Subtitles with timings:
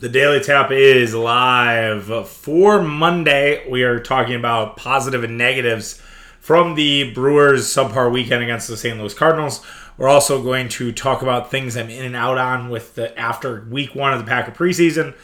[0.00, 3.68] The Daily Tap is live for Monday.
[3.68, 6.00] We are talking about positive and negatives
[6.38, 8.96] from the Brewers subpar weekend against the St.
[8.96, 9.60] Louis Cardinals.
[9.96, 13.62] We're also going to talk about things I'm in and out on with the after
[13.62, 15.16] week one of the Packer preseason.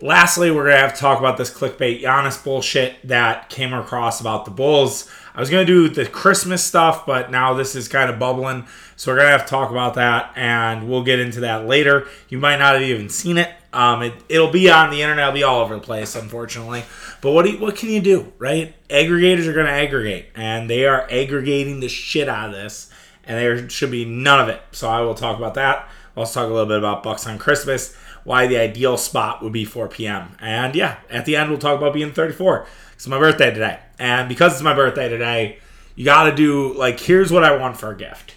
[0.00, 4.44] Lastly, we're gonna have to talk about this clickbait Giannis bullshit that came across about
[4.44, 5.10] the Bulls.
[5.34, 9.10] I was gonna do the Christmas stuff, but now this is kind of bubbling, so
[9.10, 12.06] we're gonna have to talk about that, and we'll get into that later.
[12.28, 13.52] You might not have even seen it.
[13.72, 15.28] Um, it, it'll be on the internet.
[15.28, 16.84] It'll be all over the place, unfortunately.
[17.20, 18.74] But what you, what can you do, right?
[18.88, 22.90] Aggregators are going to aggregate, and they are aggregating the shit out of this,
[23.24, 24.60] and there should be none of it.
[24.72, 25.88] So I will talk about that.
[26.14, 29.64] Let's talk a little bit about Bucks on Christmas, why the ideal spot would be
[29.64, 30.36] 4 p.m.
[30.40, 32.66] And yeah, at the end we'll talk about being 34.
[32.92, 35.58] It's my birthday today, and because it's my birthday today,
[35.96, 38.34] you got to do like here's what I want for a gift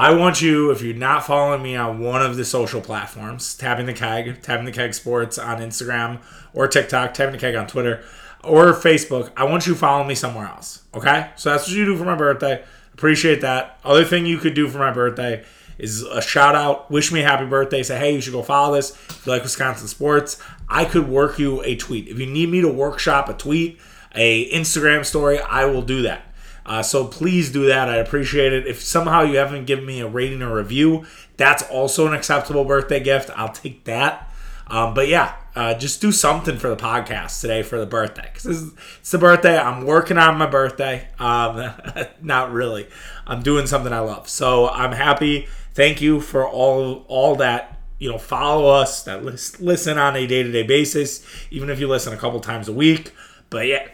[0.00, 3.84] I want you, if you're not following me on one of the social platforms, tapping
[3.84, 6.22] the keg, tapping the keg sports on Instagram
[6.54, 8.02] or TikTok, tapping the keg on Twitter
[8.42, 10.84] or Facebook, I want you to follow me somewhere else.
[10.94, 11.30] Okay?
[11.36, 12.64] So that's what you do for my birthday.
[12.94, 13.78] Appreciate that.
[13.84, 15.44] Other thing you could do for my birthday
[15.76, 18.76] is a shout out, wish me a happy birthday, say, hey, you should go follow
[18.76, 18.92] this.
[18.92, 22.08] If you like Wisconsin sports, I could work you a tweet.
[22.08, 23.78] If you need me to workshop a tweet,
[24.14, 26.22] a Instagram story, I will do that.
[26.70, 27.88] Uh, so please do that.
[27.88, 28.64] I appreciate it.
[28.64, 31.04] If somehow you haven't given me a rating or review,
[31.36, 33.28] that's also an acceptable birthday gift.
[33.34, 34.32] I'll take that.
[34.68, 38.72] Um, but yeah, uh, just do something for the podcast today for the birthday because
[39.00, 39.58] it's the birthday.
[39.58, 41.08] I'm working on my birthday.
[41.18, 41.72] Um,
[42.22, 42.86] not really.
[43.26, 44.28] I'm doing something I love.
[44.28, 45.48] So I'm happy.
[45.74, 47.80] Thank you for all all that.
[47.98, 49.02] You know, follow us.
[49.02, 52.68] That listen on a day to day basis, even if you listen a couple times
[52.68, 53.12] a week.
[53.50, 53.88] But yeah,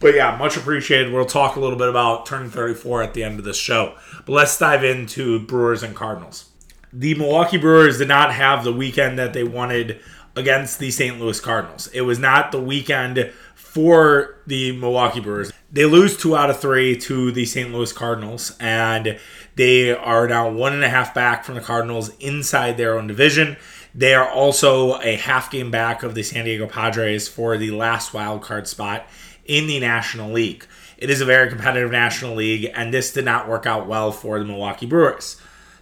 [0.00, 1.12] but yeah, much appreciated.
[1.12, 3.96] We'll talk a little bit about turning 34 at the end of this show.
[4.24, 6.50] But let's dive into Brewers and Cardinals.
[6.92, 10.00] The Milwaukee Brewers did not have the weekend that they wanted
[10.36, 11.18] against the St.
[11.18, 11.88] Louis Cardinals.
[11.88, 15.52] It was not the weekend for the Milwaukee Brewers.
[15.70, 17.72] They lose two out of three to the St.
[17.72, 19.18] Louis Cardinals, and
[19.56, 23.56] they are now one and a half back from the Cardinals inside their own division.
[23.94, 28.14] They are also a half game back of the San Diego Padres for the last
[28.14, 29.06] wild card spot
[29.48, 30.66] in the National League.
[30.96, 34.38] It is a very competitive National League, and this did not work out well for
[34.38, 35.40] the Milwaukee Brewers.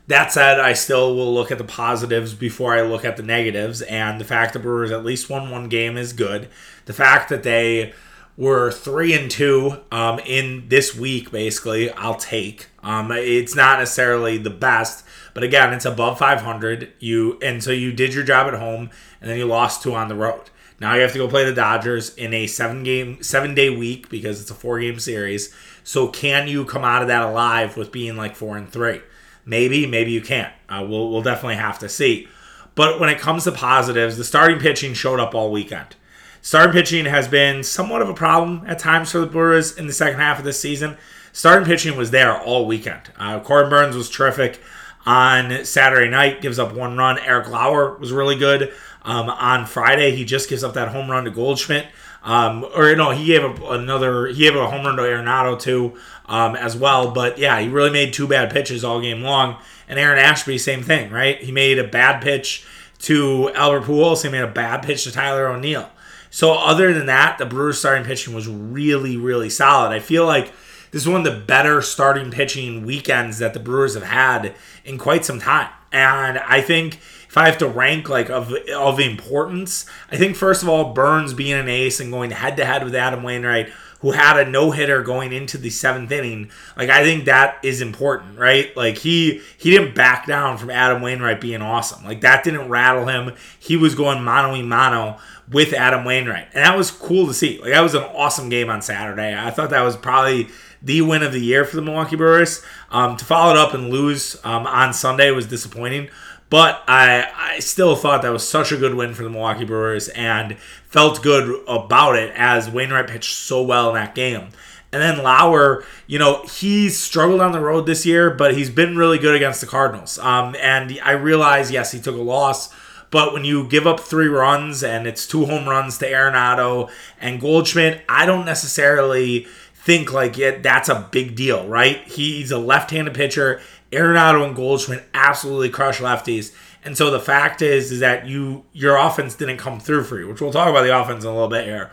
[0.09, 3.82] That said, I still will look at the positives before I look at the negatives,
[3.82, 6.49] and the fact that Brewers at least won one game is good.
[6.84, 7.93] The fact that they
[8.37, 12.69] were three and two um, in this week, basically, I'll take.
[12.82, 16.93] Um, it's not necessarily the best, but again, it's above 500.
[17.00, 18.91] You and so you did your job at home,
[19.21, 20.50] and then you lost two on the road.
[20.81, 24.09] Now you have to go play the Dodgers in a seven game, seven day week
[24.09, 25.54] because it's a four game series.
[25.84, 29.00] So can you come out of that alive with being like four and three?
[29.44, 30.53] Maybe, maybe you can't.
[30.69, 32.28] Uh, we'll we'll definitely have to see.
[32.75, 35.97] But when it comes to positives, the starting pitching showed up all weekend.
[36.42, 39.93] Starting pitching has been somewhat of a problem at times for the Brewers in the
[39.93, 40.97] second half of this season.
[41.32, 43.10] Starting pitching was there all weekend.
[43.19, 44.60] Uh, Corbin Burnes was terrific
[45.04, 47.19] on Saturday night, gives up one run.
[47.19, 48.72] Eric Lauer was really good.
[49.06, 51.87] Um, on Friday, he just gives up that home run to Goldschmidt.
[52.25, 54.27] Um, or no, he gave up another.
[54.27, 55.97] He gave a home run to Arenado too,
[56.27, 57.12] um, as well.
[57.12, 59.59] But yeah, he really made two bad pitches all game long.
[59.89, 61.41] And Aaron Ashby, same thing, right?
[61.41, 62.67] He made a bad pitch
[63.00, 64.25] to Albert Pujols.
[64.25, 65.88] He made a bad pitch to Tyler O'Neill.
[66.31, 69.93] So other than that, the Brewers' starting pitching was really, really solid.
[69.93, 70.53] I feel like
[70.91, 74.99] this is one of the better starting pitching weekends that the Brewers have had in
[74.99, 75.71] quite some time.
[75.93, 76.99] And I think
[77.36, 81.34] if I have to rank like of of importance, I think first of all Burnes
[81.34, 83.69] being an ace and going head to head with Adam Wainwright,
[84.00, 87.82] who had a no hitter going into the seventh inning, like I think that is
[87.82, 88.75] important, right?
[88.75, 92.06] Like he he didn't back down from Adam Wainwright being awesome.
[92.06, 93.34] Like that didn't rattle him.
[93.58, 95.19] He was going mano a mano
[95.52, 97.58] with Adam Wainwright, and that was cool to see.
[97.60, 99.36] Like that was an awesome game on Saturday.
[99.36, 100.48] I thought that was probably
[100.80, 102.62] the win of the year for the Milwaukee Brewers.
[102.91, 106.08] Um, to follow it up and lose um, on Sunday was disappointing.
[106.48, 110.08] But I, I still thought that was such a good win for the Milwaukee Brewers
[110.10, 110.56] and
[110.87, 114.48] felt good about it as Wainwright pitched so well in that game.
[114.93, 118.96] And then Lauer, you know, he's struggled on the road this year, but he's been
[118.96, 120.19] really good against the Cardinals.
[120.20, 122.72] Um, and I realize, yes, he took a loss,
[123.10, 126.90] but when you give up three runs and it's two home runs to Arenado
[127.20, 129.46] and Goldschmidt, I don't necessarily
[129.87, 131.99] think like yeah, that's a big deal, right?
[132.08, 133.60] He's a left-handed pitcher.
[133.93, 136.55] Arenado and Goldschmidt absolutely crush lefties.
[136.85, 140.29] And so the fact is, is that you your offense didn't come through for you,
[140.29, 141.91] which we'll talk about the offense in a little bit here.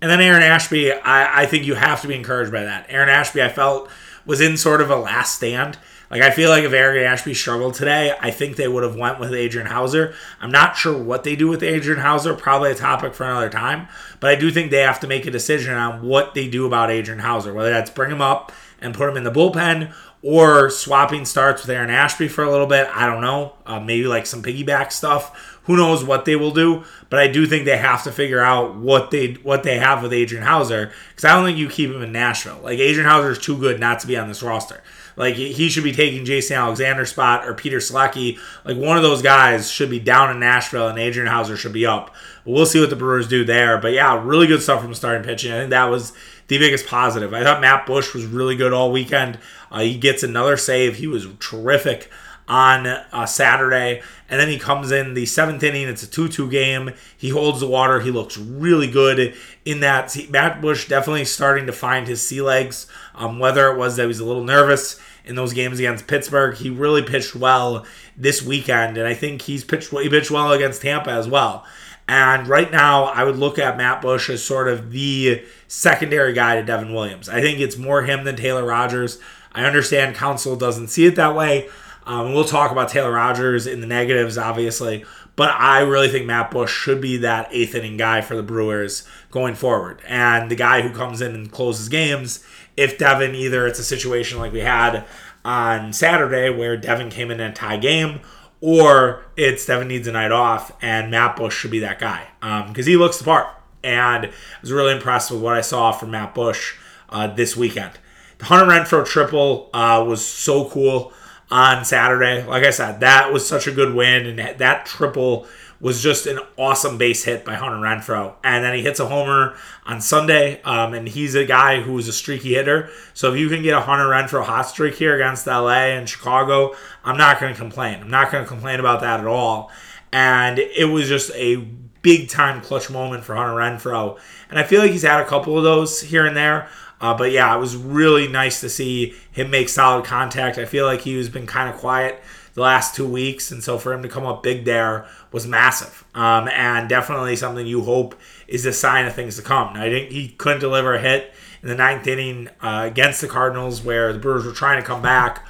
[0.00, 2.86] And then Aaron Ashby, I, I think you have to be encouraged by that.
[2.88, 3.90] Aaron Ashby, I felt
[4.24, 5.78] was in sort of a last stand.
[6.10, 9.20] Like I feel like if Aaron Ashby struggled today, I think they would have went
[9.20, 10.14] with Adrian Houser.
[10.40, 13.88] I'm not sure what they do with Adrian Houser, probably a topic for another time.
[14.18, 16.90] But I do think they have to make a decision on what they do about
[16.90, 21.24] Adrian Houser, whether that's bring him up and put him in the bullpen or swapping
[21.24, 22.88] starts with Aaron Ashby for a little bit.
[22.94, 23.54] I don't know.
[23.64, 25.58] Uh, maybe like some piggyback stuff.
[25.64, 26.84] Who knows what they will do?
[27.08, 30.12] But I do think they have to figure out what they what they have with
[30.12, 32.60] Adrian Houser because I don't think you keep him in Nashville.
[32.62, 34.82] Like Adrian Houser is too good not to be on this roster.
[35.16, 38.38] Like he should be taking Jason Alexander's spot or Peter Strzelecki.
[38.64, 41.86] Like one of those guys should be down in Nashville and Adrian Houser should be
[41.86, 42.14] up.
[42.44, 43.78] We'll see what the Brewers do there.
[43.78, 45.52] But yeah, really good stuff from starting pitching.
[45.52, 46.12] I think that was
[46.48, 47.34] the biggest positive.
[47.34, 49.38] I thought Matt Bush was really good all weekend.
[49.70, 50.96] Uh, he gets another save.
[50.96, 52.10] He was terrific
[52.50, 54.02] on uh, Saturday.
[54.28, 55.88] And then he comes in the seventh inning.
[55.88, 56.90] It's a 2 2 game.
[57.16, 58.00] He holds the water.
[58.00, 59.34] He looks really good
[59.64, 60.16] in that.
[60.28, 62.86] Matt Bush definitely starting to find his sea legs.
[63.14, 66.56] Um, whether it was that he was a little nervous in those games against Pittsburgh,
[66.56, 67.86] he really pitched well
[68.16, 68.98] this weekend.
[68.98, 71.64] And I think he's pitched, he pitched well against Tampa as well.
[72.08, 76.56] And right now, I would look at Matt Bush as sort of the secondary guy
[76.56, 77.28] to Devin Williams.
[77.28, 79.20] I think it's more him than Taylor Rogers.
[79.52, 81.68] I understand Counsell doesn't see it that way.
[82.06, 85.04] Um, we'll talk about Taylor Rogers in the negatives, obviously.
[85.36, 89.06] But I really think Matt Bush should be that eighth inning guy for the Brewers
[89.30, 90.02] going forward.
[90.06, 92.44] And the guy who comes in and closes games,
[92.76, 95.04] if Devin, either it's a situation like we had
[95.44, 98.20] on Saturday where Devin came in and tie game,
[98.60, 102.86] or it's Devin needs a night off and Matt Bush should be that guy because
[102.86, 103.46] um, he looks the part.
[103.82, 104.30] And I
[104.60, 106.76] was really impressed with what I saw from Matt Bush
[107.08, 107.92] uh, this weekend.
[108.40, 111.12] The Hunter Renfroe triple uh, was so cool
[111.50, 112.42] on Saturday.
[112.42, 115.46] Like I said, that was such a good win, and that triple
[115.78, 118.34] was just an awesome base hit by Hunter Renfroe.
[118.42, 122.08] And then he hits a homer on Sunday, um, and he's a guy who is
[122.08, 122.88] a streaky hitter.
[123.12, 126.74] So if you can get a Hunter Renfroe hot streak here against LA and Chicago,
[127.04, 128.00] I'm not going to complain.
[128.00, 129.70] I'm not going to complain about that at all.
[130.12, 131.56] And it was just a
[132.02, 134.18] big time clutch moment for Hunter Renfroe.
[134.48, 136.68] And I feel like he's had a couple of those here and there.
[137.00, 140.58] Uh, but yeah, it was really nice to see him make solid contact.
[140.58, 142.22] I feel like he's been kind of quiet
[142.54, 146.04] the last two weeks, and so for him to come up big there was massive,
[146.14, 148.14] um, and definitely something you hope
[148.48, 149.74] is a sign of things to come.
[149.74, 151.32] Now, I think he couldn't deliver a hit
[151.62, 155.00] in the ninth inning uh, against the Cardinals, where the Brewers were trying to come
[155.00, 155.46] back,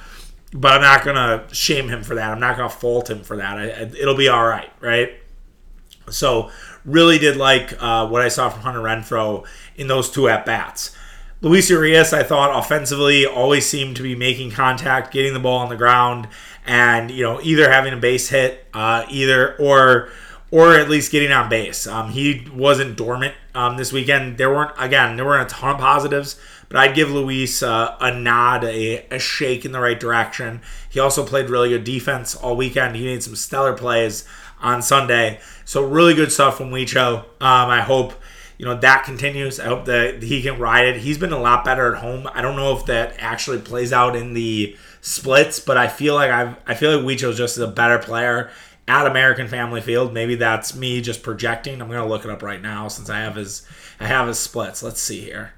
[0.53, 2.31] but I'm not gonna shame him for that.
[2.31, 3.57] I'm not gonna fault him for that.
[3.57, 3.63] I,
[3.99, 5.13] it'll be all right, right?
[6.09, 6.51] So,
[6.85, 9.45] really did like uh, what I saw from Hunter Renfroe
[9.75, 10.95] in those two at bats.
[11.43, 15.69] Luis Urias, I thought offensively always seemed to be making contact, getting the ball on
[15.69, 16.27] the ground,
[16.67, 20.09] and you know either having a base hit, uh, either or
[20.51, 21.87] or at least getting on base.
[21.87, 24.37] Um, he wasn't dormant um, this weekend.
[24.37, 26.39] There weren't again there weren't a ton of positives,
[26.69, 30.61] but I'd give Luis uh, a nod, a, a shake in the right direction.
[30.91, 32.95] He also played really good defense all weekend.
[32.95, 34.27] He made some stellar plays
[34.61, 35.39] on Sunday.
[35.65, 37.21] So really good stuff from Wicho.
[37.39, 38.13] Um, I hope
[38.61, 39.59] you know that continues.
[39.59, 40.97] I hope that he can ride it.
[40.97, 42.29] He's been a lot better at home.
[42.31, 46.29] I don't know if that actually plays out in the splits, but I feel like
[46.29, 48.51] I've, I feel like Wicho's just a better player
[48.87, 50.13] at American Family Field.
[50.13, 51.81] Maybe that's me just projecting.
[51.81, 53.65] I'm gonna look it up right now since I have his
[53.99, 54.83] I have his splits.
[54.83, 55.53] Let's see here.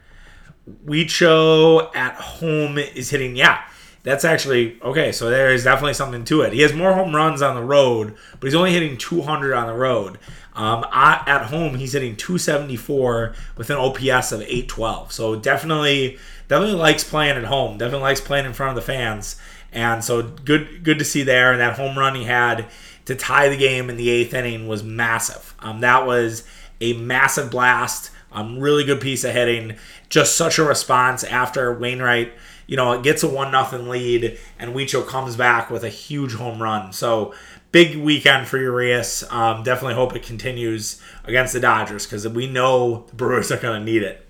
[0.86, 3.66] Wicho at home is hitting yeah.
[4.04, 5.12] That's actually okay.
[5.14, 6.54] So there is definitely something to it.
[6.54, 9.74] He has more home runs on the road, but he's only hitting 200 on the
[9.74, 10.20] road.
[10.56, 15.12] Um, at home, he's hitting 274 with an OPS of 812.
[15.12, 17.78] So definitely, definitely likes playing at home.
[17.78, 19.38] Definitely likes playing in front of the fans.
[19.72, 21.52] And so good, good to see there.
[21.52, 22.68] And that home run he had
[23.06, 25.56] to tie the game in the eighth inning was massive.
[25.60, 26.44] Um, that was
[26.80, 28.12] a massive blast.
[28.32, 29.78] Um, really good piece of hitting.
[30.10, 32.34] Just such a response after Wainwright
[32.68, 36.34] you know, it gets a one nothing lead, and Wicho comes back with a huge
[36.34, 36.94] home run.
[36.94, 37.34] So
[37.72, 39.24] big weekend for Urias.
[39.30, 43.80] Um, definitely hope it continues against the Dodgers because we know the Brewers are going
[43.80, 44.26] to need it.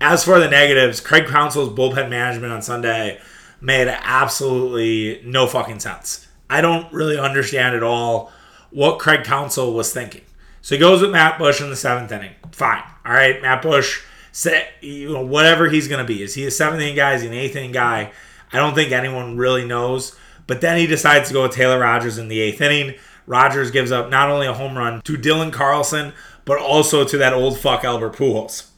[0.00, 3.20] As for the negatives, Craig Counsell's bullpen management on Sunday
[3.60, 6.26] made absolutely no fucking sense.
[6.48, 8.32] I don't really understand at all
[8.70, 10.22] what Craig Counsell was thinking.
[10.62, 12.32] So he goes with Matt Bush in the seventh inning.
[12.52, 12.82] Fine.
[13.04, 14.02] All right, Matt Bush
[14.32, 16.22] say you know whatever he's going to be.
[16.22, 17.14] Is he a seventh inning guy?
[17.14, 18.12] Is he an eighth inning guy?
[18.52, 20.16] I don't think anyone really knows.
[20.46, 22.96] But then he decides to go with Taylor Rogers in the eighth inning.
[23.26, 26.12] Rogers gives up not only a home run to Dylan Carlson,
[26.44, 28.68] but also to that old fuck Albert Pujols.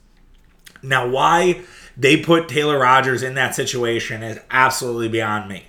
[0.82, 1.62] Now, why
[1.96, 5.64] they put Taylor Rogers in that situation is absolutely beyond me.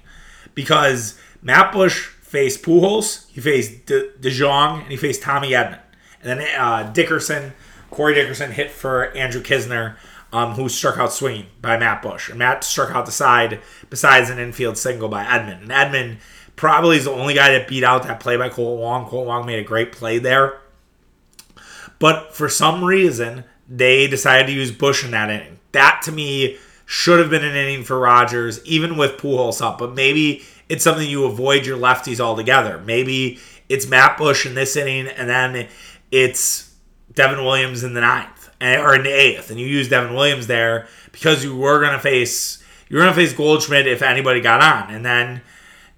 [0.54, 5.80] Because Matt Bush faced Pujols, he faced De- DeJong, and he faced Tommy Edman.
[6.22, 7.54] And then uh, Dickerson
[7.94, 9.98] Corey Dickerson hit for Andrew Knizner,
[10.32, 12.28] um, who struck out swinging by Matt Bush.
[12.28, 15.62] And Matt struck out the side besides an infield single by Edman.
[15.62, 16.18] And Edman
[16.56, 19.06] probably is the only guy that beat out that play by Kolten Wong.
[19.06, 20.60] Kolten Wong made a great play there.
[22.00, 25.60] But for some reason, they decided to use Bush in that inning.
[25.72, 26.58] That to me
[26.88, 29.78] should have been an inning for Rogers, even with Pujols up.
[29.78, 32.80] But maybe it's something you avoid your lefties altogether.
[32.80, 35.68] Maybe it's Matt Bush in this inning, and then
[36.12, 36.73] it's
[37.16, 40.48] Devin Williams in the ninth eh, or in the eighth, and you use Devin Williams
[40.48, 44.94] there because you were to face you were to face Goldschmidt if anybody got on,
[44.94, 45.42] and then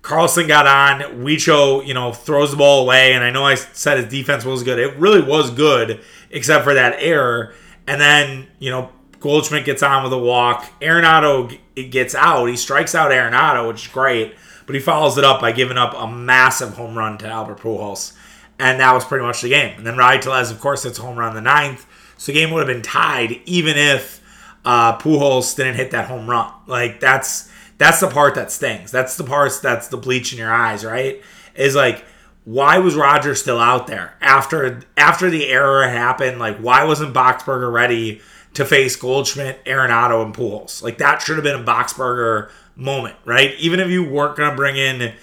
[0.01, 1.23] Carlson got on.
[1.23, 4.63] Wicho, you know, throws the ball away, and I know I said his defense was
[4.63, 4.79] good.
[4.79, 7.53] It really was good, except for that error.
[7.87, 10.71] And then you know Goldschmidt gets on with a walk.
[10.79, 11.57] Arenado
[11.89, 12.45] gets out.
[12.45, 15.93] He strikes out Arenado, which is great, but he follows it up by giving up
[15.95, 18.13] a massive home run to Albert Pujols.
[18.57, 19.77] And that was pretty much the game.
[19.77, 21.85] And then Rowdy Tellez, of course, hits a home run in the ninth.
[22.17, 24.21] So the game would have been tied even if
[24.63, 26.51] uh, Pujols didn't hit that home run.
[26.67, 28.91] Like that's that's the part that stings.
[28.91, 31.21] That's the part that's the bleach in your eyes, right?
[31.55, 32.03] Is like
[32.45, 36.39] why was Roger still out there after after the error happened?
[36.39, 38.21] Like why wasn't Boxberger ready
[38.53, 40.81] to face Goldschmidt, Arenado, and Pujols?
[40.81, 43.53] Like that should have been a Boxberger moment, right?
[43.59, 45.13] Even if you weren't gonna bring in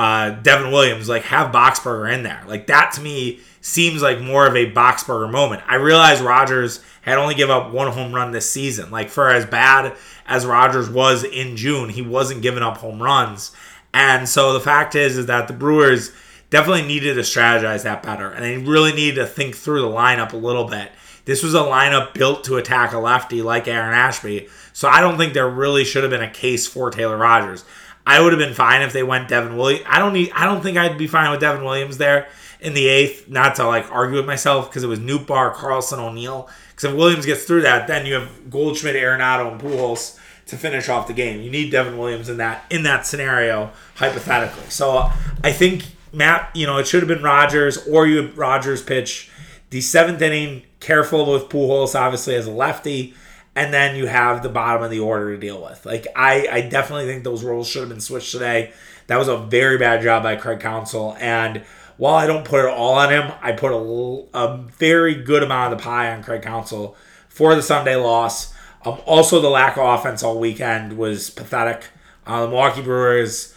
[0.00, 2.42] uh, Devin Williams, like have Boxberger in there.
[2.46, 5.62] Like that to me seems like more of a Boxberger moment.
[5.66, 8.90] I realize Rogers had only give up one home run this season.
[8.90, 13.52] Like for as bad as Rogers was in June, he wasn't giving up home runs.
[13.92, 16.12] And so the fact is, is that the Brewers
[16.48, 20.32] definitely needed to strategize that better, and they really needed to think through the lineup
[20.32, 20.92] a little bit.
[21.26, 25.18] This was a lineup built to attack a lefty like Aaron Ashby, so I don't
[25.18, 27.66] think there really should have been a case for Taylor Rogers.
[28.06, 29.84] I would have been fine if they went Devin Williams.
[29.88, 30.32] I don't need.
[30.34, 32.28] I don't think I'd be fine with Devin Williams there
[32.60, 33.28] in the eighth.
[33.28, 36.48] Not to like argue with myself because it was Nootbaar, Carlson, O'Neill.
[36.70, 40.88] Because if Williams gets through that, then you have Goldschmidt, Arenado, and Pujols to finish
[40.88, 41.40] off the game.
[41.42, 44.68] You need Devin Williams in that in that scenario hypothetically.
[44.70, 45.12] So uh,
[45.44, 49.30] I think Matt, you know, it should have been Rogers or you Rogers pitch
[49.70, 50.62] the seventh inning.
[50.80, 53.14] Careful with Pujols, obviously as a lefty
[53.60, 55.84] and then you have the bottom of the order to deal with.
[55.84, 58.72] Like I, I definitely think those roles should have been switched today.
[59.06, 61.62] That was a very bad job by Craig Counsell, and
[61.98, 65.74] while I don't put it all on him, I put a, a very good amount
[65.74, 66.96] of the pie on Craig Counsell
[67.28, 68.54] for the Sunday loss.
[68.86, 71.84] Um, also, the lack of offense all weekend was pathetic.
[72.26, 73.54] Uh, the Milwaukee Brewers,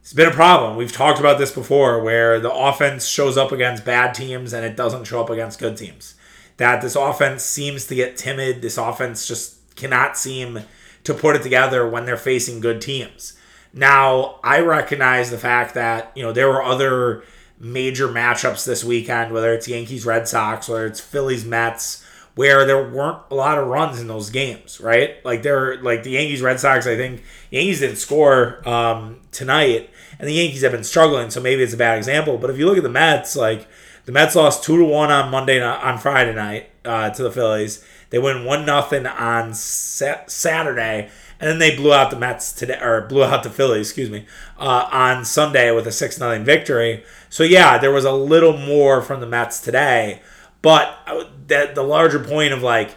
[0.00, 0.76] it's been a problem.
[0.76, 4.76] We've talked about this before, where the offense shows up against bad teams and it
[4.76, 6.16] doesn't show up against good teams
[6.58, 8.62] that this offense seems to get timid.
[8.62, 10.60] This offense just cannot seem
[11.04, 13.38] to put it together when they're facing good teams.
[13.72, 17.22] Now, I recognize the fact that, you know, there were other
[17.60, 22.88] major matchups this weekend, whether it's Yankees Red Sox, whether it's Phillies Mets, where there
[22.88, 25.24] weren't a lot of runs in those games, right?
[25.24, 30.28] Like there like the Yankees Red Sox, I think Yankees didn't score um, tonight, and
[30.28, 32.38] the Yankees have been struggling, so maybe it's a bad example.
[32.38, 33.66] But if you look at the Mets, like
[34.08, 37.84] the Mets lost two to one on Monday on Friday night uh, to the Phillies.
[38.08, 42.80] They win one nothing on sa- Saturday, and then they blew out the Mets today,
[42.80, 44.24] or blew out the Phillies, excuse me,
[44.58, 47.04] uh, on Sunday with a six nothing victory.
[47.28, 50.22] So yeah, there was a little more from the Mets today,
[50.62, 52.96] but uh, the the larger point of like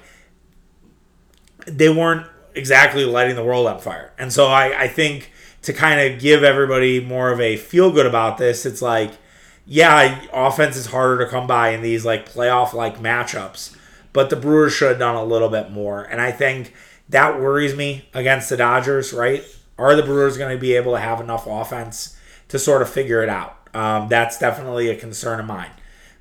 [1.67, 2.25] they weren't
[2.55, 6.41] exactly lighting the world on fire, and so I I think to kind of give
[6.41, 9.11] everybody more of a feel good about this, it's like
[9.71, 13.73] yeah, offense is harder to come by in these like playoff like matchups,
[14.11, 16.03] but the Brewers should have done a little bit more.
[16.03, 16.73] And I think
[17.07, 19.45] that worries me against the Dodgers, right?
[19.77, 22.17] Are the Brewers going to be able to have enough offense
[22.49, 23.65] to sort of figure it out?
[23.73, 25.71] Um, that's definitely a concern of mine.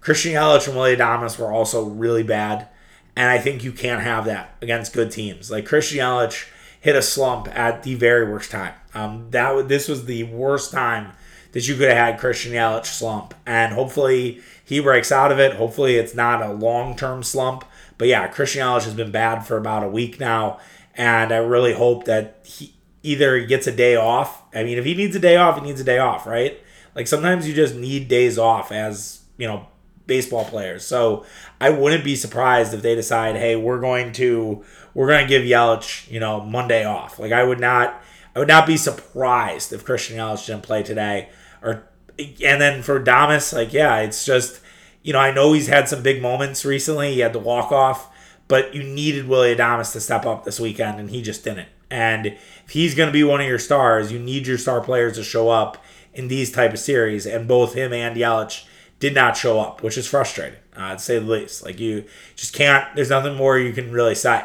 [0.01, 2.69] Christian Yelich and Willy Adames were also really bad,
[3.17, 5.51] and I think you can't have that against good teams.
[5.51, 6.47] Like Christian Yelich
[6.81, 8.75] hit a slump at the very worst time.
[8.95, 11.15] Um, that this was the worst time
[11.53, 13.35] that you could have had Christian Yelich slump.
[13.47, 15.55] And hopefully he breaks out of it.
[15.55, 17.65] Hopefully it's not a long term slump.
[17.99, 20.59] But yeah, Christian Yelich has been bad for about a week now.
[20.95, 24.43] And I really hope that he either gets a day off.
[24.55, 26.61] I mean, if he needs a day off, he needs a day off, right?
[26.95, 29.67] Like sometimes you just need days off as, you know,
[30.07, 30.85] baseball players.
[30.85, 31.25] So
[31.61, 35.43] I wouldn't be surprised if they decide, hey, we're going to we're going to give
[35.43, 37.19] Yelich, you know, Monday off.
[37.19, 38.03] Like I would not
[38.35, 41.29] I would not be surprised if Christian Yelich didn't play today
[41.63, 41.85] or
[42.19, 44.61] and then for Adames, like yeah, it's just
[45.03, 47.15] you know I know he's had some big moments recently.
[47.15, 48.11] He had the walk off,
[48.49, 51.69] but you needed Willy Adames to step up this weekend, and he just didn't.
[51.91, 55.17] And if he's going to be one of your stars, you need your star players
[55.17, 55.83] to show up
[56.15, 57.27] in these type of series.
[57.27, 58.65] And both him and Yelich
[59.01, 61.65] did not show up, which is frustrating, uh, to say the least.
[61.65, 62.05] Like you
[62.37, 62.95] just can't.
[62.95, 64.45] There's nothing more you can really say.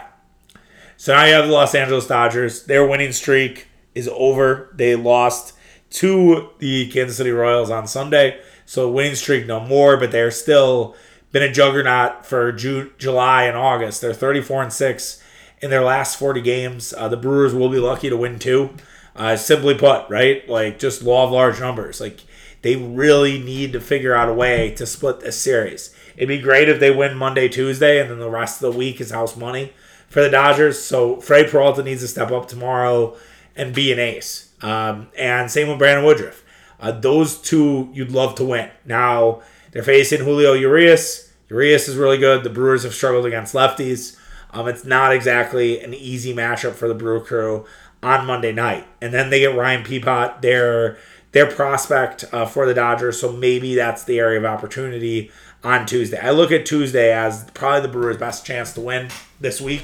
[0.98, 2.64] So now you have the Los Angeles Dodgers.
[2.64, 4.72] Their winning streak is over.
[4.74, 5.55] They lost
[5.96, 8.42] to the Kansas City Royals on Sunday.
[8.66, 10.96] So winning streak no more, but they're still
[11.32, 14.02] been a juggernaut for June, July, and August.
[14.02, 15.24] They're 34 and 6
[15.62, 16.94] in their last 40 games.
[16.94, 18.72] Uh, the Brewers will be lucky to win two.
[19.16, 20.48] Uh, simply put, right?
[20.50, 22.02] Like just law of large numbers.
[22.02, 22.20] Like
[22.62, 25.96] they really need to figure out a way to split this series.
[26.18, 29.00] It'd be great if they win Monday, Tuesday, and then the rest of the week
[29.00, 29.72] is house money
[30.10, 30.82] for the Dodgers.
[30.82, 33.16] So Freddie Peralta needs to step up tomorrow
[33.56, 34.45] and be an ace.
[34.62, 36.44] Um, and same with Brandon Woodruff.
[36.80, 38.70] Uh, those two you'd love to win.
[38.86, 41.34] Now they're facing Julio Urias.
[41.50, 42.44] Urias is really good.
[42.44, 44.18] The Brewers have struggled against lefties.
[44.52, 47.66] Um, it's not exactly an easy matchup for the Brew crew
[48.02, 48.88] on Monday night.
[49.02, 50.98] And then they get Ryan Pepiot, their
[51.34, 53.20] their prospect uh, for the Dodgers.
[53.20, 55.32] So maybe that's the area of opportunity
[55.64, 56.18] on Tuesday.
[56.20, 59.10] I look at Tuesday as probably the Brewers' best chance to win
[59.42, 59.84] this week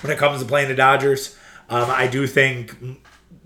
[0.00, 1.36] when it comes to playing the Dodgers.
[1.70, 2.74] Um, I do think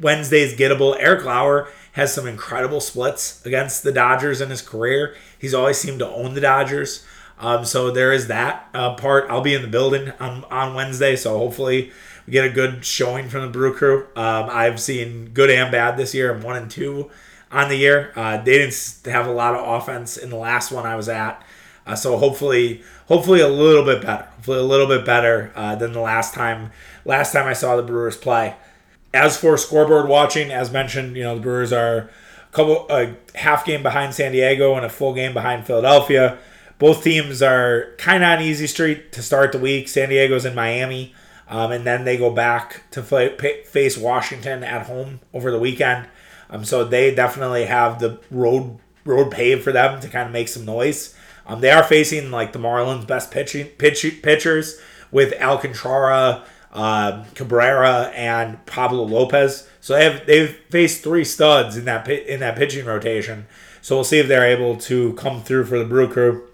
[0.03, 0.97] Wednesday's gettable.
[0.99, 5.15] Eric Lauer has some incredible splits against the Dodgers in his career.
[5.39, 7.05] He's always seemed to own the Dodgers.
[7.39, 9.31] Um, so there is that uh, part.
[9.31, 11.91] I'll be in the building on, on Wednesday, so hopefully
[12.27, 14.07] we get a good showing from the Brew Crew.
[14.17, 16.33] Um, I've seen good and bad this year.
[16.33, 17.11] I'm one and two
[17.51, 18.13] on the year.
[18.15, 21.45] Uh, they didn't have a lot of offense in the last one I was at,
[21.87, 24.25] uh, so hopefully, hopefully a little bit better.
[24.37, 26.71] Hopefully a little bit better uh, than the last time.
[27.05, 28.55] Last time I saw the Brewers play.
[29.15, 32.09] As for scoreboard watching, as mentioned, you know the Brewers are a
[32.53, 36.39] couple a half game behind San Diego and a full game behind Philadelphia.
[36.79, 39.89] Both teams are kind of on easy street to start the week.
[39.89, 41.15] San Diego's in Miami,
[41.49, 46.09] um, and then they go back to face Washington at home over the weekend.
[46.51, 50.49] Um, so they definitely have the road road paved for them to kind of make
[50.49, 51.15] some noise.
[51.47, 58.13] Um, they are facing like the Marlins' best pitching pitch, pitchers with Alcantara, uh, Cabrera,
[58.15, 59.69] and Pablo Lopez.
[59.81, 63.47] So they have they've faced three studs in that in that pitching rotation.
[63.81, 66.47] So we'll see if they're able to come through for the Brew Crew.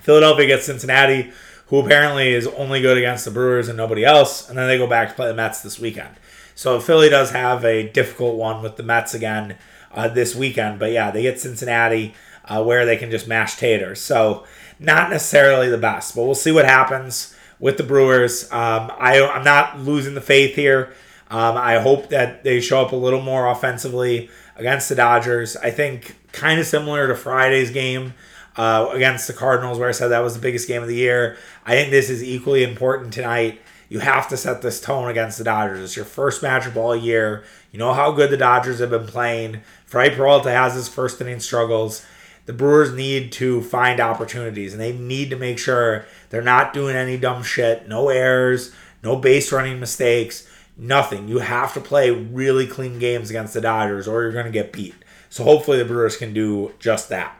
[0.00, 1.30] Philadelphia gets Cincinnati,
[1.66, 4.86] who apparently is only good against the Brewers and nobody else, and then they go
[4.86, 6.14] back to play the Mets this weekend.
[6.54, 9.56] So Philly does have a difficult one with the Mets again
[9.92, 14.00] uh, this weekend, but yeah, they get Cincinnati uh, where they can just mash taters.
[14.00, 14.44] So
[14.78, 17.33] not necessarily the best, but we'll see what happens
[17.64, 18.44] with the Brewers.
[18.52, 20.92] Um, I, I'm not losing the faith here.
[21.30, 25.56] Um, I hope that they show up a little more offensively against the Dodgers.
[25.56, 28.12] I think kind of similar to Friday's game
[28.58, 31.38] uh, against the Cardinals, where I said that was the biggest game of the year.
[31.64, 33.62] I think this is equally important tonight.
[33.88, 35.80] You have to set this tone against the Dodgers.
[35.80, 37.44] It's your first matchup all year.
[37.72, 39.62] You know how good the Dodgers have been playing.
[39.86, 42.04] Freddie Peralta has his first inning struggles.
[42.46, 46.94] The Brewers need to find opportunities and they need to make sure they're not doing
[46.94, 47.88] any dumb shit.
[47.88, 51.28] No errors, no base running mistakes, nothing.
[51.28, 54.72] You have to play really clean games against the Dodgers or you're going to get
[54.72, 54.94] beat.
[55.30, 57.36] So hopefully the Brewers can do just that.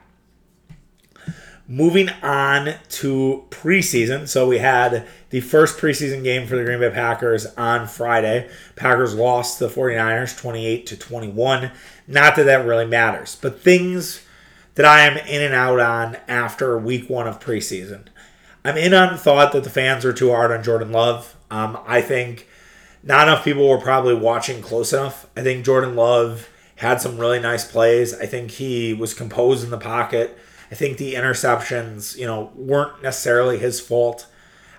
[1.67, 4.27] Moving on to preseason.
[4.27, 8.49] So we had the first preseason game for the Green Bay Packers on Friday.
[8.75, 11.71] Packers lost the 49ers 28 to 21.
[12.07, 14.24] Not that that really matters, but things
[14.75, 18.07] that I am in and out on after week one of preseason.
[18.63, 21.35] I'm in on the thought that the fans are too hard on Jordan Love.
[21.51, 22.47] Um, I think
[23.03, 25.27] not enough people were probably watching close enough.
[25.37, 28.13] I think Jordan Love had some really nice plays.
[28.13, 30.37] I think he was composed in the pocket.
[30.71, 34.27] I think the interceptions, you know, weren't necessarily his fault.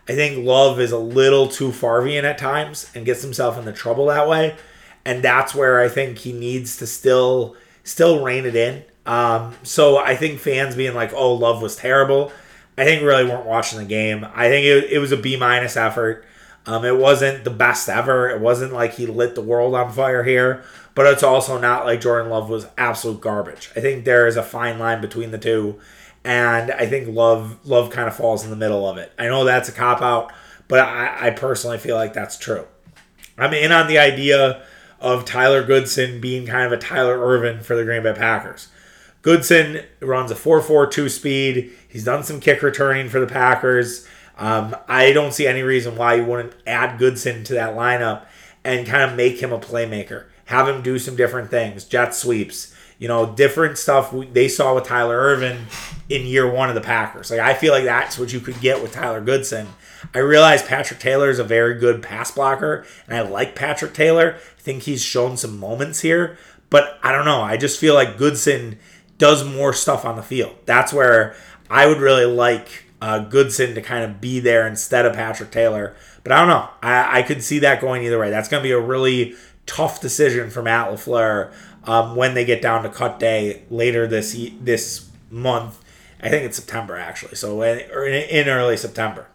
[0.09, 4.07] I think Love is a little too Farvian at times and gets himself into trouble
[4.07, 4.57] that way.
[5.05, 8.85] And that's where I think he needs to still still rein it in.
[9.07, 12.33] Um, so I think fans being like, "Oh, Love was terrible,"
[12.77, 14.27] I think really weren't watching the game.
[14.35, 16.25] I think it, it was a B minus effort.
[16.67, 18.29] Um, it wasn't the best ever.
[18.29, 20.65] It wasn't like he lit the world on fire here,
[20.97, 23.71] but it's also not like Jordan Love was absolute garbage.
[23.77, 25.79] I think there is a fine line between the two,
[26.25, 29.13] and I think Love Love kind of falls in the middle of it.
[29.17, 30.33] I know that's a cop out,
[30.67, 32.67] but I, I personally feel like that's true.
[33.39, 34.63] I'm in on the idea
[34.99, 38.69] of Tyler Goodson being kind of a Tyler Ervin for the Green Bay Packers.
[39.27, 41.73] Goodson runs a 4.42 speed.
[41.89, 44.07] He's done some kick returning for the Packers.
[44.39, 48.27] Um, I don't see any reason why you wouldn't add Goodson to that lineup
[48.63, 52.73] and kind of make him a playmaker have him do some different things, jet sweeps,
[52.99, 55.67] you know, different stuff they saw with Tyler Ervin
[56.09, 57.31] in year one of the Packers.
[57.31, 59.67] Like I feel like that's what you could get with Tyler Goodson.
[60.15, 64.37] I realize Patrick Taylor is a very good pass blocker, and I like Patrick Taylor.
[64.37, 66.39] I think he's shown some moments here,
[66.71, 67.43] but I don't know.
[67.43, 68.79] I just feel like Goodson
[69.19, 70.55] does more stuff on the field.
[70.67, 71.35] That's where
[71.71, 75.97] I would really like uh, Goodson to kind of be there instead of Patrick Taylor.
[76.23, 76.69] But I don't know.
[76.83, 78.31] I, I could see that going either way.
[78.31, 79.35] That's going to be a really
[79.67, 81.53] tough decision for Matt LaFleur
[81.85, 85.83] um, when they get down to cut day later this this month.
[86.21, 89.27] I think it's September actually, so in, in early September.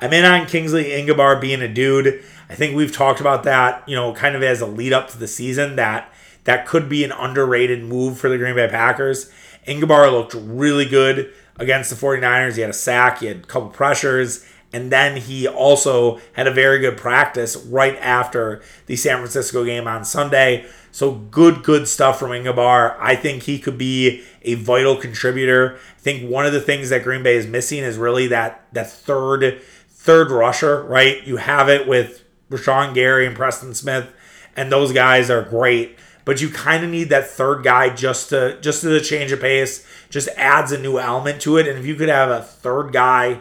[0.00, 2.24] I'm in on Kingsley Enagbare being a dude.
[2.50, 5.18] I think we've talked about that, you know, kind of as a lead up to
[5.18, 6.11] the season that
[6.44, 9.30] that could be an underrated move for the Green Bay Packers.
[9.66, 12.56] Enagbare looked really good against the 49ers.
[12.56, 16.50] He had a sack, he had a couple pressures, and then he also had a
[16.50, 20.64] very good practice right after the San Francisco game on Sunday.
[20.90, 22.96] So good, good stuff from Enagbare.
[22.98, 25.76] I think he could be a vital contributor.
[25.76, 28.90] I think one of the things that Green Bay is missing is really that that
[28.90, 31.24] third third rusher, right?
[31.26, 34.12] You have it with Rashan Gary and Preston Smith,
[34.56, 35.96] and those guys are great.
[36.24, 39.84] But you kind of need that third guy just to just to change of pace,
[40.08, 41.66] just adds a new element to it.
[41.66, 43.40] And if you could have a third guy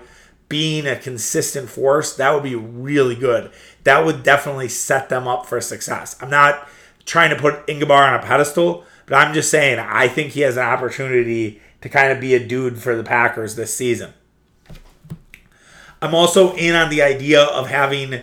[0.49, 3.51] being a consistent force, that would be really good.
[3.83, 6.15] That would definitely set them up for success.
[6.21, 6.67] I'm not
[7.05, 10.57] trying to put Enagbare on a pedestal, but I'm just saying I think he has
[10.57, 14.13] an opportunity to kind of be a dude for the Packers this season.
[16.01, 18.21] I'm also in on the idea of having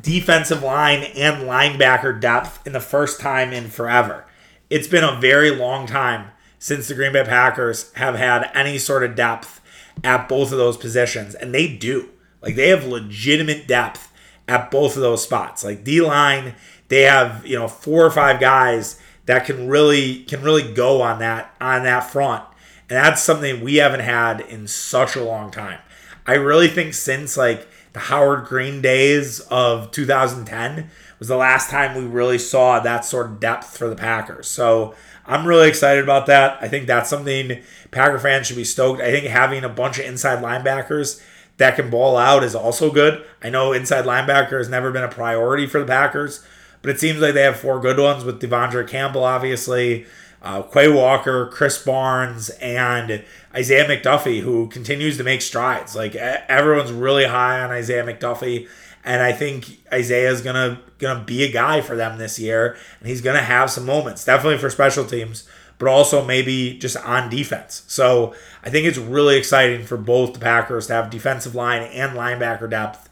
[0.00, 4.24] defensive line and linebacker depth in the first time in forever.
[4.68, 9.04] It's been a very long time since the Green Bay Packers have had any sort
[9.04, 9.60] of depth
[10.04, 12.10] at both of those positions, and they do.
[12.42, 14.12] Like they have legitimate depth
[14.48, 15.64] at both of those spots.
[15.64, 16.54] Like D line,
[16.88, 21.18] they have you know four or five guys that can really can really go on
[21.20, 22.44] that on that front,
[22.88, 25.80] and that's something we haven't had in such a long time.
[26.26, 31.96] I really think since like the Howard Green days of 2010 was the last time
[31.96, 34.48] we really saw that sort of depth for the Packers.
[34.48, 36.58] So I'm really excited about that.
[36.60, 39.00] I think that's something Packer fans should be stoked.
[39.00, 41.22] I think having a bunch of inside linebackers
[41.56, 43.24] that can ball out is also good.
[43.42, 46.44] I know inside linebacker has never been a priority for the Packers,
[46.82, 50.04] but it seems like they have four good ones with De'Vondre Campbell, obviously,
[50.46, 55.96] uh, Quay Walker, Krys Barnes, and Isaiah McDuffie, who continues to make strides.
[55.96, 58.68] Like everyone's really high on Isaiah McDuffie,
[59.04, 63.08] and I think Isaiah is gonna gonna be a guy for them this year, and
[63.08, 67.82] he's gonna have some moments, definitely for special teams, but also maybe just on defense.
[67.88, 68.32] So
[68.62, 72.70] I think it's really exciting for both the Packers to have defensive line and linebacker
[72.70, 73.08] depth,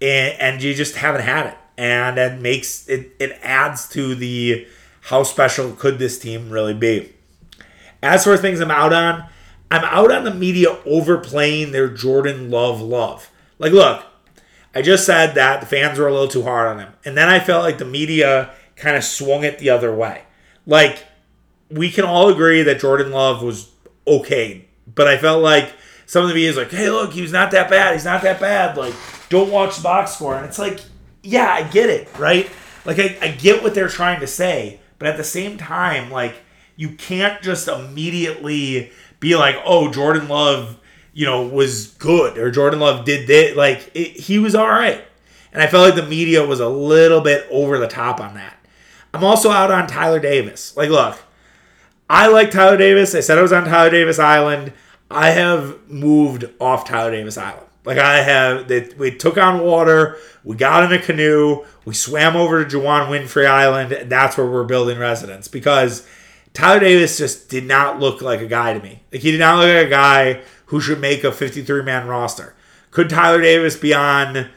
[0.00, 4.66] and, and you just haven't had it, and it makes it it adds to the
[5.06, 7.12] how special could this team really be.
[8.02, 9.28] As for things I'm out on,
[9.70, 13.30] I'm out on the media overplaying their Jordan Love love.
[13.60, 14.04] Like, look,
[14.74, 16.92] I just said that the fans were a little too hard on him.
[17.04, 20.24] And then I felt like the media kind of swung it the other way.
[20.66, 21.04] Like,
[21.70, 23.70] we can all agree that Jordan Love was
[24.08, 25.72] okay, but I felt like
[26.06, 27.94] some of the media is like, hey, look, he was not that bad.
[27.94, 28.76] He's not that bad.
[28.76, 28.94] Like,
[29.28, 30.36] don't watch the box score.
[30.36, 30.80] And it's like,
[31.22, 32.50] yeah, I get it, right?
[32.84, 36.34] Like, I, I get what they're trying to say, but at the same time, like,
[36.76, 40.78] you can't just immediately be like, oh, Jordan Love,
[41.12, 43.56] you know, was good or Jordan Love did this.
[43.56, 45.02] Like, it, he was all right.
[45.52, 48.58] And I felt like the media was a little bit over the top on that.
[49.14, 50.76] I'm also out on Tyler Davis.
[50.76, 51.18] Like, look,
[52.10, 53.14] I like Tyler Davis.
[53.14, 54.74] I said I was on Tyler Davis Island.
[55.10, 57.65] I have moved off Tyler Davis Island.
[57.86, 58.68] Like I have,
[58.98, 63.46] we took on water, we got in a canoe, we swam over to Juwann Winfree
[63.46, 66.06] Island, and that's where we're building residence because
[66.52, 69.02] Tyler Davis just did not look like a guy to me.
[69.12, 72.56] Like he did not look like a guy who should make a 53 man roster.
[72.90, 74.48] Could Tyler Davis be on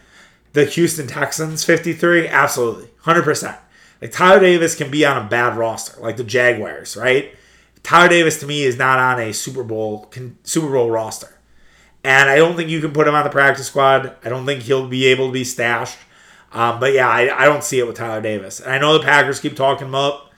[0.53, 2.27] the Houston Texans 53?
[2.27, 2.89] Absolutely.
[3.03, 3.57] 100%.
[4.01, 7.35] Like Tyler Davis can be on a bad roster, like the Jaguars, right?
[7.83, 10.11] Tyler Davis to me is not on a Super Bowl
[10.43, 11.38] Super Bowl roster.
[12.03, 14.15] And I don't think you can put him on the practice squad.
[14.23, 15.97] I don't think he'll be able to be stashed.
[16.51, 18.59] Um, but yeah, I, I don't see it with Tyler Davis.
[18.59, 20.29] And I know the Packers keep talking him up.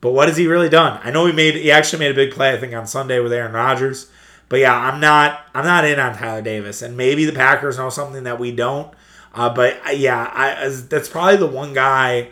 [0.00, 1.00] But what has he really done?
[1.02, 3.32] I know he made he actually made a big play I think on Sunday with
[3.32, 4.10] Aaron Rodgers.
[4.48, 7.90] But yeah, I'm not I'm not in on Tyler Davis, and maybe the Packers know
[7.90, 8.92] something that we don't.
[9.34, 12.30] Uh, but yeah, I, that's probably the one guy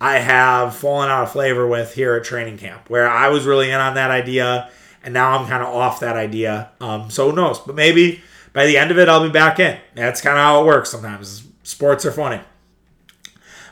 [0.00, 3.70] I have fallen out of flavor with here at training camp, where I was really
[3.70, 4.70] in on that idea,
[5.06, 6.70] and now I'm kind of off that idea.
[6.80, 7.60] Um, so who knows?
[7.60, 8.20] But maybe
[8.52, 9.78] by the end of it, I'll be back in.
[9.94, 11.46] That's kind of how it works sometimes.
[11.62, 12.40] Sports are funny.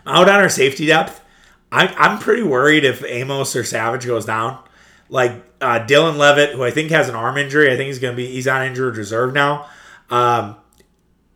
[0.06, 1.20] Out on our safety depth,
[1.72, 4.62] I'm, I'm pretty worried if Amos or Savage goes down.
[5.08, 8.12] Like uh, Dallin Leavitt, who I think has an arm injury, I think he's going
[8.12, 9.68] to be he's on injured reserve now.
[10.10, 10.56] Um,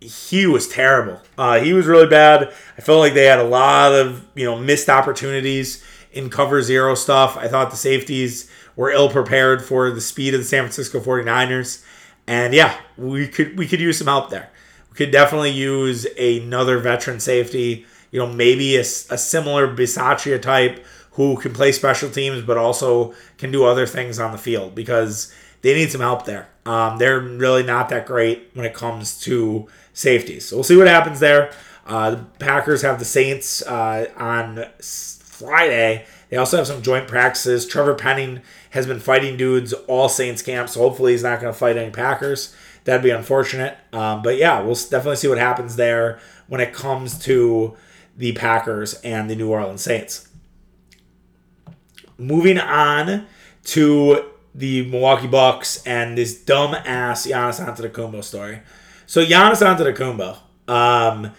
[0.00, 1.20] he was terrible.
[1.36, 2.54] Uh, he was really bad.
[2.76, 6.94] I felt like they had a lot of you know missed opportunities in cover zero
[6.94, 7.36] stuff.
[7.36, 11.84] I thought the safeties were ill prepared for the speed of the San Francisco 49ers.
[12.28, 14.50] And yeah, we could we could use some help there.
[14.90, 17.84] We could definitely use another veteran safety.
[18.12, 18.84] You know, maybe a, a
[19.18, 24.30] similar Bisaccia type who can play special teams but also can do other things on
[24.30, 26.48] the field because they need some help there.
[26.64, 30.46] Um, they're really not that great when it comes to safeties.
[30.46, 31.50] So we'll see what happens there.
[31.84, 36.06] Uh, the Packers have the Saints uh, on Friday.
[36.30, 37.66] They also have some joint practices.
[37.66, 41.58] Trevor Penning has been fighting dudes all Saints camp, so hopefully he's not going to
[41.58, 42.54] fight any Packers.
[42.84, 43.76] That'd be unfortunate.
[43.92, 47.76] Um, but yeah, we'll definitely see what happens there when it comes to
[48.16, 50.28] the Packers and the New Orleans Saints.
[52.18, 53.26] Moving on
[53.64, 58.60] to the Milwaukee Bucks and this dumb ass Giannis Antetokounmpo story.
[59.06, 60.38] So Giannis Antetokounmpo,
[60.72, 61.32] um,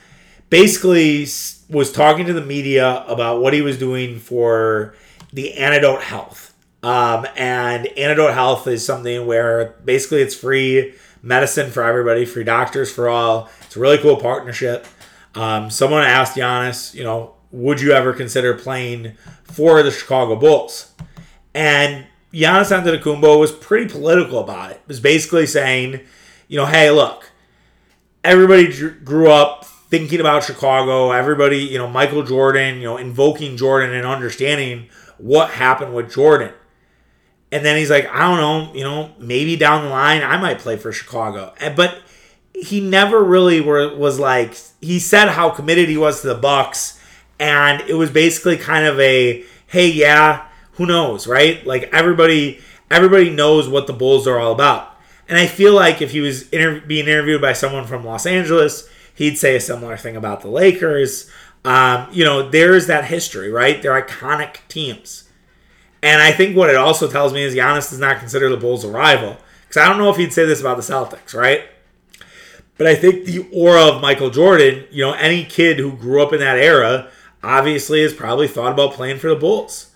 [0.49, 1.27] basically
[1.69, 4.95] was talking to the media about what he was doing for
[5.31, 6.55] the Antidote Health.
[6.81, 12.91] Um, and Antidote Health is something where basically it's free medicine for everybody, free doctors
[12.91, 13.49] for all.
[13.61, 14.87] It's a really cool partnership.
[15.35, 20.93] Um, someone asked Giannis, you know, would you ever consider playing for the Chicago Bulls?
[21.53, 24.77] And Giannis Antetokounmpo was pretty political about it.
[24.77, 26.01] It was basically saying,
[26.47, 27.31] you know, hey, look,
[28.23, 28.71] everybody
[29.03, 31.11] grew up thinking about Chicago.
[31.11, 36.53] Everybody, you know, Michael Jordan, you know, invoking Jordan and understanding what happened with Jordan.
[37.51, 40.59] And then he's like, I don't know, you know, maybe down the line I might
[40.59, 41.53] play for Chicago.
[41.75, 41.99] But
[42.53, 46.99] he never really were, was like he said how committed he was to the Bucks,
[47.39, 51.65] and it was basically kind of a hey, yeah, who knows, right?
[51.65, 52.59] Like everybody
[52.91, 54.97] everybody knows what the Bulls are all about.
[55.27, 58.89] And I feel like if he was inter- being interviewed by someone from Los Angeles,
[59.19, 61.29] he'd say a similar thing about the Lakers.
[61.65, 63.81] Um, you know, there's that history, right?
[63.81, 65.29] They're iconic teams.
[66.01, 68.85] And I think what it also tells me is Giannis does not consider the Bulls
[68.85, 69.37] a rival.
[69.67, 71.65] Because I don't know if he'd say this about the Celtics, right?
[72.77, 76.31] But I think the aura of Michael Jordan, you know, any kid who grew up
[76.31, 77.09] in that era
[77.43, 79.91] obviously has probably thought about playing for the Bulls.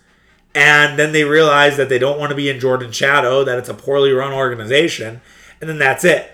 [0.54, 3.70] And then they realize that they don't want to be in Jordan's shadow, that it's
[3.70, 5.22] a poorly run organization,
[5.62, 6.30] and then that's it.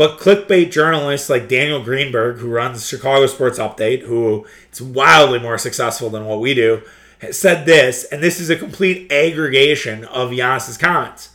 [0.00, 5.58] But clickbait journalists like Daniel Greenberg, who runs Chicago Sports Update, who is wildly more
[5.58, 6.80] successful than what we do,
[7.30, 11.32] said this, and this is a complete aggregation of Giannis's comments.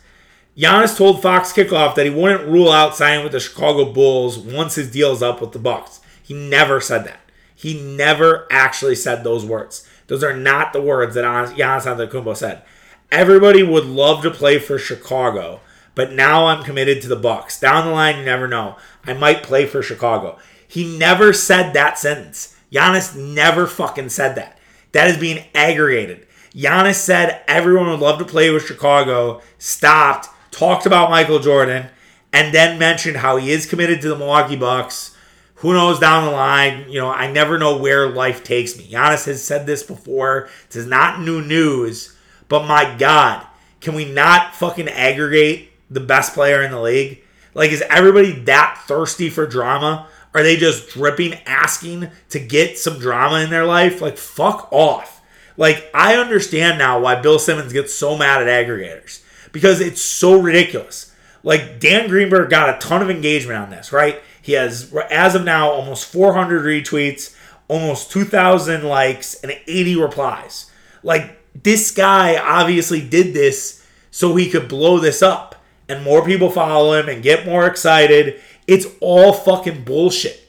[0.58, 4.74] Giannis told Fox Kickoff that he wouldn't rule out signing with the Chicago Bulls once
[4.74, 6.02] his deal is up with the Bucks.
[6.24, 7.20] He never said that.
[7.54, 9.88] He never actually said those words.
[10.08, 12.64] Those are not the words that Giannis Antetokounmpo said.
[13.12, 15.60] Everybody would love to play for Chicago,
[15.96, 17.60] but now I'm committed to the Bucks.
[17.60, 18.76] Down the line, you never know.
[19.06, 20.38] I might play for Chicago.
[20.68, 22.56] He never said that sentence.
[22.72, 24.60] Giannis never fucking said that.
[24.92, 26.28] That is being aggregated.
[26.54, 31.88] Giannis said everyone would love to play with Chicago, stopped, talked about Michael Jordan,
[32.34, 35.16] and then mentioned how he is committed to the Milwaukee Bucks.
[35.56, 36.90] Who knows down the line?
[36.90, 38.88] You know, I never know where life takes me.
[38.90, 40.50] Giannis has said this before.
[40.68, 42.18] This is not new news,
[42.50, 43.46] but my God,
[43.80, 47.24] can we not fucking aggregate the best player in the league?
[47.54, 50.08] Like, is everybody that thirsty for drama?
[50.34, 54.02] Are they just dripping, asking to get some drama in their life?
[54.02, 55.22] Like, fuck off.
[55.58, 60.42] Like, I understand now why Bill Simmons gets so mad at aggregators because it's so
[60.42, 61.14] ridiculous.
[61.44, 64.22] Like, Dan Greenberg got a ton of engagement on this, right?
[64.42, 67.34] He has, as of now, almost 400 retweets,
[67.70, 70.70] almost 2,000 likes, and 80 replies.
[71.04, 75.55] Like, this guy obviously did this so he could blow this up
[75.88, 78.42] and more people follow him and get more excited.
[78.68, 80.42] It's all fucking bullshit.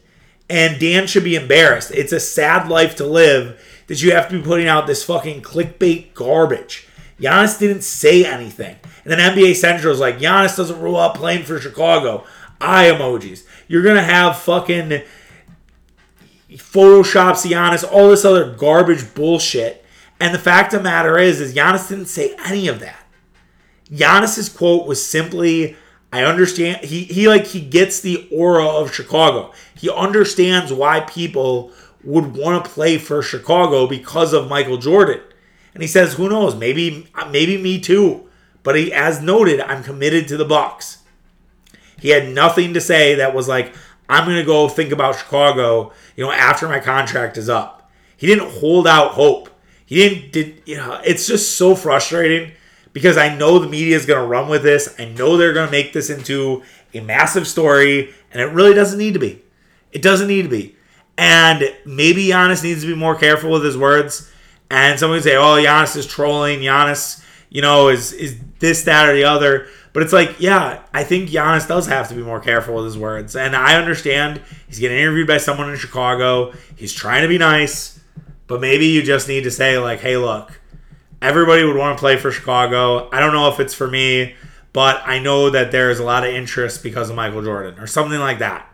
[0.49, 1.91] And Dan should be embarrassed.
[1.91, 5.43] It's a sad life to live that you have to be putting out this fucking
[5.43, 6.89] clickbait garbage.
[7.21, 8.77] Giannis didn't say anything.
[9.05, 12.25] And then NBA Central is like, Giannis doesn't rule out playing for Chicago.
[12.61, 13.45] Eye emojis.
[13.69, 15.03] You're going to have fucking
[16.51, 19.85] Photoshops Giannis, all this other garbage bullshit.
[20.21, 23.06] And the fact of the matter is, is Giannis didn't say any of that.
[23.91, 25.77] Giannis's quote was simply,
[26.13, 29.53] I understand he he like he gets the aura of Chicago.
[29.75, 31.73] He understands why people
[32.05, 35.21] would want to play for Chicago because of Michael Jordan.
[35.75, 38.29] And he says, who knows, maybe maybe me too.
[38.63, 40.99] But he as noted, I'm committed to the Bucks.
[41.99, 43.75] He had nothing to say that was like,
[44.09, 47.91] I'm going to go think about Chicago, you know, after my contract is up.
[48.17, 49.51] He didn't hold out hope.
[49.85, 52.53] He didn't did you know, it's just so frustrating
[52.97, 54.95] because I know the media is going to run with this.
[54.99, 56.63] I know they're going to make this into
[56.95, 59.43] a massive story, and it really doesn't need to be.
[59.93, 60.77] It doesn't need to be.
[61.19, 64.33] And maybe Giannis needs to be more careful with his words.
[64.71, 66.61] And someone say, "Oh, Giannis is trolling.
[66.61, 71.05] Giannis, you know, is is this, that, or the other." But it's like, yeah, I
[71.05, 73.37] think Giannis does have to be more careful with his words.
[73.37, 76.55] And I understand he's getting interviewed by someone in Chicago.
[76.77, 78.01] He's trying to be nice,
[78.47, 80.59] but maybe you just need to say, like, hey, look,
[81.23, 83.09] everybody would want to play for Chicago.
[83.11, 84.35] I don't know if it's for me,
[84.73, 88.21] but I know that there's a lot of interest because of Michael Jordan or something
[88.21, 88.71] like that.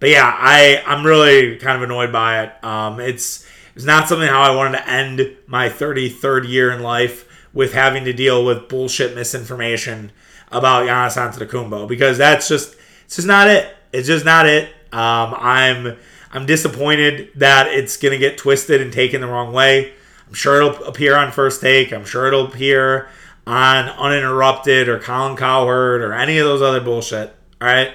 [0.00, 2.64] But yeah, I, I'm really kind of annoyed by it.
[2.64, 7.28] Um, it's it's not something how I wanted to end my 33rd year in life
[7.52, 10.12] with having to deal with bullshit misinformation
[10.52, 13.74] about Giannis Antetokounmpo because that's just it's just not it.
[13.92, 14.68] It's just not it.
[14.92, 15.96] Um, I'm
[16.32, 19.94] I'm disappointed that it's gonna get twisted and taken the wrong way.
[20.34, 21.92] I'm sure it'll appear on First Take.
[21.92, 23.08] I'm sure it'll appear
[23.46, 27.32] on Uninterrupted or Colin Cowherd or any of those other bullshit.
[27.60, 27.94] All right,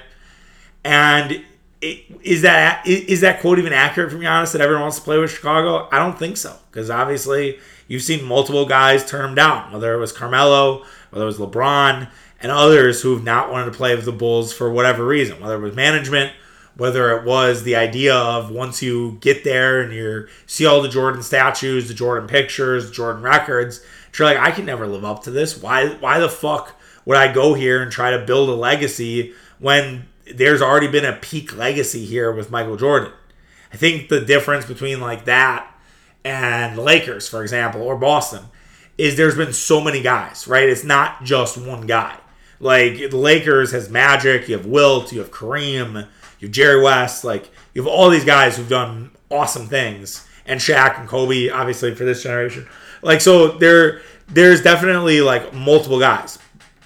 [0.86, 1.44] and
[1.82, 5.32] is that is that quote even accurate from Giannis that everyone wants to play with
[5.32, 5.90] Chicago?
[5.92, 10.14] I don't think so because obviously you've seen multiple guys turn down, whether it was
[10.14, 14.54] Carmelo, whether it was LeBron and others who've not wanted to play with the Bulls
[14.54, 16.32] for whatever reason, whether it was management,
[16.80, 20.90] whether it was the idea of once you get there and you see all the
[20.90, 23.84] Jordan statues, the Jordan pictures, Jordan records,
[24.18, 25.62] you're like, I can never live up to this.
[25.62, 30.08] Why why the fuck would I go here and try to build a legacy when
[30.34, 33.12] there's already been a peak legacy here with Michael Jordan?
[33.74, 35.72] I think the difference between like that
[36.24, 38.46] and the Lakers, for example, or Boston,
[38.98, 40.68] is there's been so many guys, right?
[40.68, 42.18] It's not just one guy.
[42.60, 46.08] Like the Lakers has Magic, you have Wilt, you have Kareem,
[46.40, 50.60] you have Jerry West, like you have all these guys who've done awesome things, and
[50.60, 52.68] Shaq and Kobe, obviously for this generation.
[53.02, 56.40] Like so, there there's definitely like multiple guys.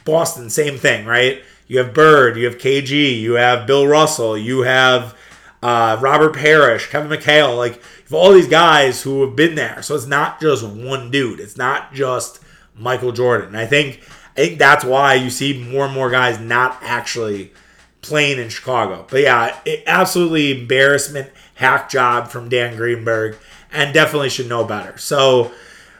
[0.05, 1.41] Boston, same thing, right?
[1.67, 5.17] You have Bird, you have KG, you have Bill Russell, you have
[5.61, 9.81] uh, Robert Parish, Kevin McHale, like you have all these guys who have been there.
[9.81, 11.39] So it's not just one dude.
[11.39, 12.39] It's not just
[12.75, 13.47] Michael Jordan.
[13.47, 14.01] And I think
[14.35, 17.53] I think that's why you see more and more guys not actually
[18.03, 19.07] playing in Chicago.
[19.09, 23.37] But yeah, it, absolutely embarrassment, hack job from Dan Greenberg,
[23.71, 24.97] and definitely should know better.
[24.99, 25.51] So,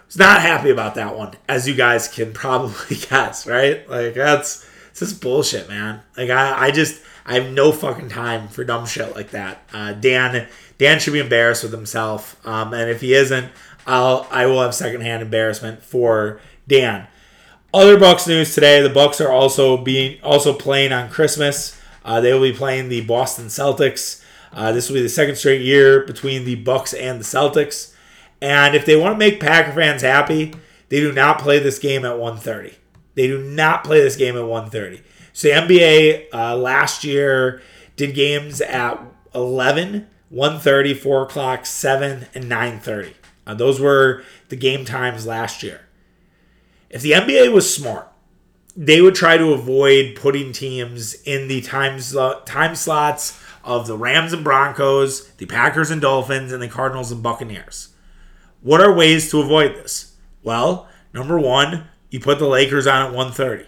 [0.06, 3.90] was not happy about that one, as you guys can probably guess, right?
[3.90, 6.02] Like that's it's just bullshit, man.
[6.16, 9.68] Like I, I just I have no fucking time for dumb shit like that.
[9.74, 13.52] Uh, Dan Dan should be embarrassed with himself, um, and if he isn't,
[13.88, 17.08] I'll I will have secondhand embarrassment for Dan.
[17.74, 21.80] Other Bucks news today: the Bucks are also being also playing on Christmas.
[22.06, 24.24] Uh, they will be playing the Boston Celtics.
[24.52, 27.94] Uh, this will be the second straight year between the Bucks and the Celtics.
[28.42, 30.54] And if they want to make Packer fans happy,
[30.90, 32.76] they do not play this game at 1:30.
[33.16, 35.02] They do not play this game at 1:30.
[35.34, 37.62] So the NBA uh, last year
[37.96, 39.00] did games at
[39.34, 43.14] 11, 1:30, 4 o'clock, 7, and 9:30.
[43.46, 45.82] Uh, those were the game times last year.
[46.90, 48.12] If the NBA was smart,
[48.76, 52.00] they would try to avoid putting teams in the time,
[52.46, 57.24] time slots of the Rams and Broncos, the Packers and Dolphins, and the Cardinals and
[57.24, 57.90] Buccaneers.
[58.62, 60.16] What are ways to avoid this?
[60.42, 63.66] Well, number one, you put the Lakers on at 1:30.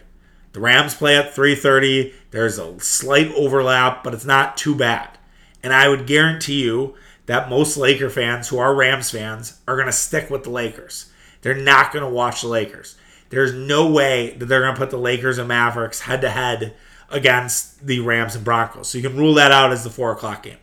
[0.53, 2.13] The Rams play at 3:30.
[2.31, 5.17] There's a slight overlap, but it's not too bad.
[5.61, 9.87] And I would guarantee you that most Laker fans who are Rams fans are going
[9.87, 11.07] to stick with the Lakers.
[11.41, 12.95] They're not going to watch the Lakers.
[13.29, 16.75] There's no way that they're going to put the Lakers and Mavericks head to head
[17.09, 18.89] against the Rams and Broncos.
[18.89, 20.57] So you can rule that out as the four o'clock game.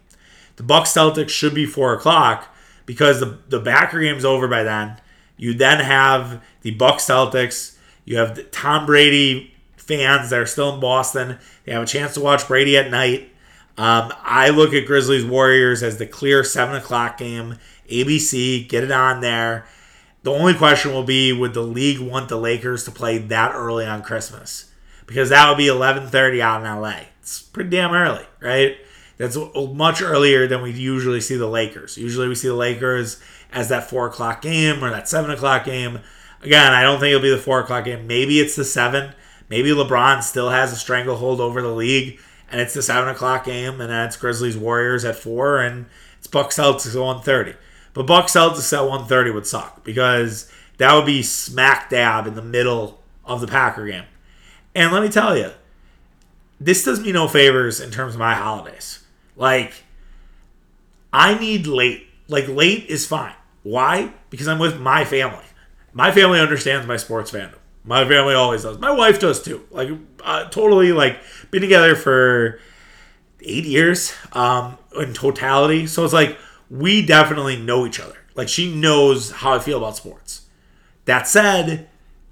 [0.57, 2.55] The Bucks Celtics should be four o'clock
[2.87, 5.01] because the the Packer game's over by then.
[5.37, 7.77] You then have the Bucks Celtics.
[8.05, 11.39] You have the Tom Brady fans that are still in Boston.
[11.65, 13.31] They have a chance to watch Brady at night.
[13.79, 17.59] Um, I look at Grizzlies Warriors as the clear seven o'clock game.
[17.91, 19.67] ABC, get it on there.
[20.23, 23.85] The only question will be would the league want the Lakers to play that early
[23.85, 24.71] on Christmas?
[25.07, 27.09] Because that would be 11:30 out in LA.
[27.21, 28.77] It's pretty damn early, right?
[29.19, 31.97] That's much earlier than we usually see the Lakers.
[31.97, 33.21] Usually we see the Lakers
[33.53, 36.01] as that four o'clock game or that seven o'clock game.
[36.43, 38.07] Again, I don't think it'll be the four o'clock game.
[38.07, 39.15] Maybe it's the seven.
[39.49, 42.19] Maybe LeBron still has a stranglehold over the league,
[42.51, 45.87] and it's the seven o'clock game, and then it's Grizzlies Warriors at four, and
[46.19, 47.55] it's Bucks Celtics at one thirty.
[47.95, 52.43] But Bucks Celtics at 130 would suck because that would be smack dab in the
[52.43, 54.05] middle of the Packer game.
[54.75, 55.51] And let me tell you,
[56.61, 59.05] this does me no favors in terms of my holidays.
[59.37, 59.85] Like,
[61.13, 62.07] I need late.
[62.29, 63.35] Like, late is fine.
[63.63, 64.13] Why?
[64.31, 65.45] Because I'm with my family.
[65.93, 67.59] My family understands my sports fandom.
[67.85, 68.79] My family always does.
[68.79, 69.67] My wife does too.
[69.71, 69.91] Like,
[70.25, 71.19] uh, totally, like,
[71.51, 72.61] been together for
[73.41, 75.87] eight years um, in totality.
[75.87, 76.39] So it's like,
[76.73, 78.17] we definitely know each other.
[78.35, 80.47] Like she knows how I feel about sports.
[81.05, 81.89] That said,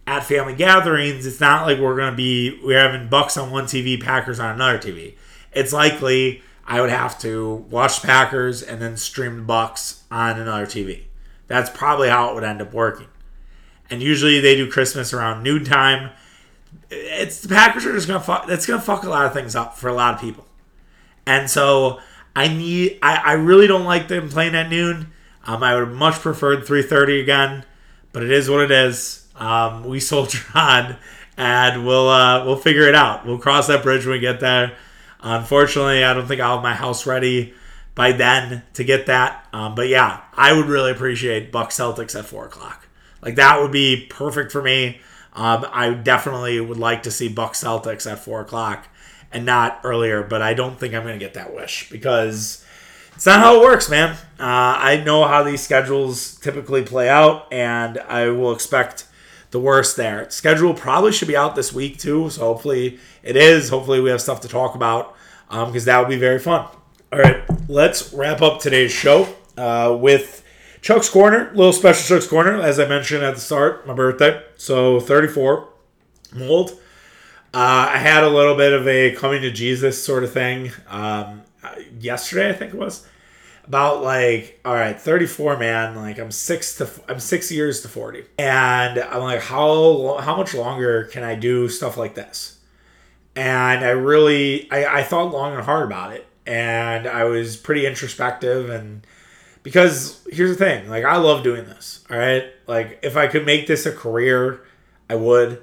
[0.06, 4.02] at family gatherings, it's not like we're to be we're having Bucks on one TV,
[4.02, 5.14] Packers on another TV.
[5.52, 11.02] It's likely I would have to watch Packers and then stream Bucks on another TV.
[11.46, 13.08] That's probably how it would end up working.
[13.90, 16.12] And usually they do Christmas around noontime.
[16.88, 18.46] It's the Packers are just gonna fuck.
[18.46, 20.46] That's gonna fuck a lot of things up for a lot of people.
[21.26, 22.00] And so
[22.34, 22.98] I need.
[23.02, 25.12] I, I really don't like them playing at noon.
[25.44, 27.64] Um, I would much preferred 3:30 again,
[28.12, 29.26] but it is what it is.
[29.36, 30.96] Um, we soldier on,
[31.36, 33.26] and we'll uh, we'll figure it out.
[33.26, 34.76] We'll cross that bridge when we get there.
[35.22, 37.52] Unfortunately, I don't think I'll have my house ready
[37.94, 39.46] by then to get that.
[39.52, 42.86] Um, but yeah, I would really appreciate Buck Celtics at four o'clock.
[43.20, 45.00] Like that would be perfect for me.
[45.34, 48.88] Um, I definitely would like to see Buck Celtics at four o'clock
[49.32, 52.64] and not earlier, but I don't think I'm going to get that wish because
[53.14, 54.16] it's not how it works, man.
[54.38, 59.06] Uh, I know how these schedules typically play out, and I will expect
[59.50, 60.30] the worst there.
[60.30, 63.68] Schedule probably should be out this week too, so hopefully it is.
[63.68, 65.14] Hopefully we have stuff to talk about
[65.48, 66.66] because um, that would be very fun.
[67.12, 70.44] All right, let's wrap up today's show uh, with
[70.80, 74.42] Chuck's Corner, little special Chuck's Corner, as I mentioned at the start, my birthday.
[74.56, 75.68] So 34,
[76.36, 76.80] mold.
[77.52, 81.42] Uh, I had a little bit of a coming to Jesus sort of thing um,
[81.98, 83.06] yesterday, I think it was.
[83.64, 88.24] About like all right 34 man like i'm six to i'm six years to 40
[88.36, 92.58] and i'm like how how much longer can i do stuff like this?
[93.36, 96.26] And i really i, I thought long and hard about it.
[96.46, 99.06] And i was pretty introspective and
[99.62, 102.46] because here's the thing like i love doing this all right?
[102.66, 104.64] Like if i could make this a career
[105.08, 105.62] i would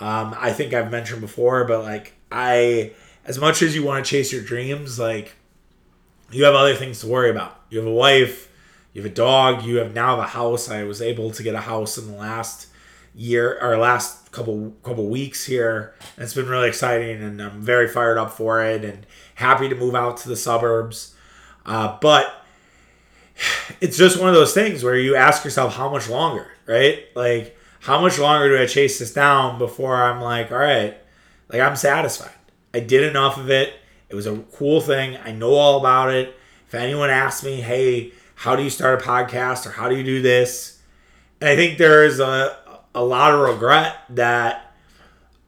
[0.00, 2.90] um, i think i've mentioned before but like i
[3.24, 5.34] as much as you want to chase your dreams like
[6.30, 7.60] you have other things to worry about.
[7.70, 8.50] You have a wife,
[8.92, 10.70] you have a dog, you have now have a house.
[10.70, 12.68] I was able to get a house in the last
[13.14, 15.94] year or last couple couple weeks here.
[16.16, 19.74] And it's been really exciting and I'm very fired up for it and happy to
[19.74, 21.14] move out to the suburbs.
[21.64, 22.44] Uh, but
[23.80, 27.04] it's just one of those things where you ask yourself how much longer, right?
[27.14, 27.57] Like
[27.88, 30.94] how much longer do I chase this down before I'm like, all right,
[31.48, 32.34] like I'm satisfied.
[32.74, 33.72] I did enough of it.
[34.10, 35.16] It was a cool thing.
[35.24, 36.36] I know all about it.
[36.66, 40.04] If anyone asks me, hey, how do you start a podcast or how do you
[40.04, 40.82] do this?
[41.40, 42.58] And I think there is a,
[42.94, 44.74] a lot of regret that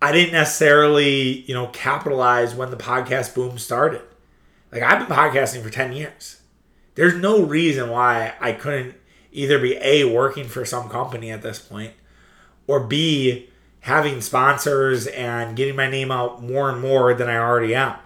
[0.01, 4.01] I didn't necessarily, you know, capitalize when the podcast boom started.
[4.73, 6.41] Like I've been podcasting for 10 years.
[6.95, 8.95] There's no reason why I couldn't
[9.31, 11.93] either be A, working for some company at this point,
[12.71, 13.49] or B,
[13.81, 17.97] having sponsors and getting my name out more and more than I already am.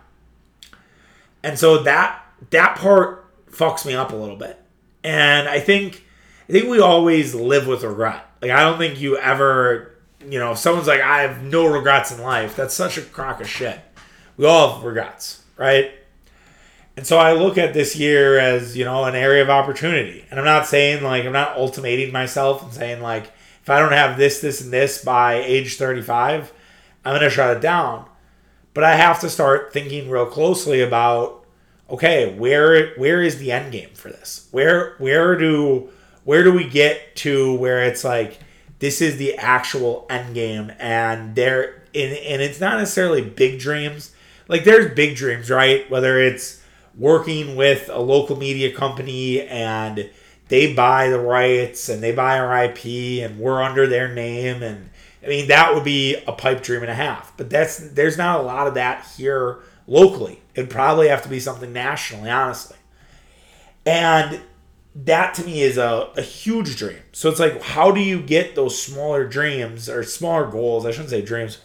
[1.42, 4.58] And so that that part fucks me up a little bit.
[5.02, 6.04] And I think
[6.48, 8.26] I think we always live with regret.
[8.40, 9.90] Like I don't think you ever
[10.26, 13.42] you know, if someone's like, I have no regrets in life, that's such a crock
[13.42, 13.78] of shit.
[14.38, 15.92] We all have regrets, right?
[16.96, 20.24] And so I look at this year as, you know, an area of opportunity.
[20.30, 23.30] And I'm not saying like I'm not ultimating myself and saying like
[23.64, 26.52] if I don't have this, this, and this by age 35,
[27.02, 28.04] I'm gonna shut it down.
[28.74, 31.46] But I have to start thinking real closely about
[31.88, 34.48] okay, where where is the end game for this?
[34.50, 35.88] Where where do
[36.24, 38.38] where do we get to where it's like
[38.80, 44.14] this is the actual end game and there and, and it's not necessarily big dreams.
[44.46, 45.90] Like there's big dreams, right?
[45.90, 46.60] Whether it's
[46.98, 50.10] working with a local media company and
[50.49, 52.84] they buy the rights and they buy our IP
[53.22, 54.90] and we're under their name and
[55.24, 57.34] I mean, that would be a pipe dream and a half.
[57.36, 60.42] But that's there's not a lot of that here locally.
[60.55, 62.76] It'd probably have to be something nationally, honestly.
[63.86, 64.42] And
[64.95, 67.01] that to me is a, a huge dream.
[67.12, 70.86] So it's like, how do you get those smaller dreams or smaller goals?
[70.86, 71.59] I shouldn't say dreams.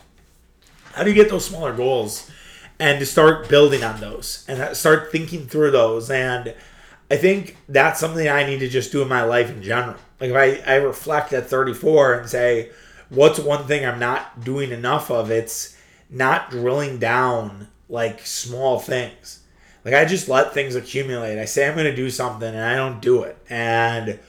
[0.94, 2.32] How do you get those smaller goals
[2.80, 6.10] and to start building on those and start thinking through those?
[6.10, 6.56] And
[7.12, 9.98] I think that's something I need to just do in my life in general.
[10.20, 10.36] Like if
[10.68, 12.70] I, I reflect at 34 and say,
[13.10, 15.32] what's one thing I'm not doing enough of?
[15.32, 15.76] It's
[16.10, 19.40] not drilling down like small things.
[19.84, 21.42] Like I just let things accumulate.
[21.42, 23.38] I say I'm going to do something and I don't do it.
[23.50, 24.20] And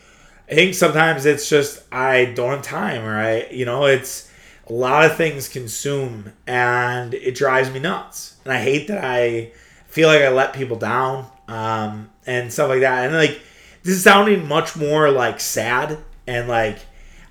[0.51, 4.31] I think sometimes it's just I don't have time or I, you know, it's
[4.69, 8.37] a lot of things consume and it drives me nuts.
[8.45, 9.53] And I hate that I
[9.87, 13.07] feel like I let people down um, and stuff like that.
[13.07, 13.41] And like
[13.83, 16.79] this is sounding much more like sad and like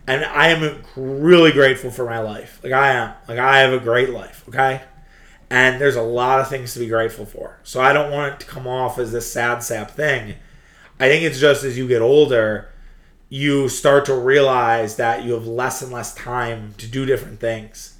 [0.07, 2.59] and I am really grateful for my life.
[2.63, 3.13] Like I am.
[3.27, 4.81] Like I have a great life, okay?
[5.51, 7.59] And there's a lot of things to be grateful for.
[7.63, 10.35] So I don't want it to come off as this sad sap thing.
[10.99, 12.69] I think it's just as you get older,
[13.29, 17.97] you start to realize that you have less and less time to do different things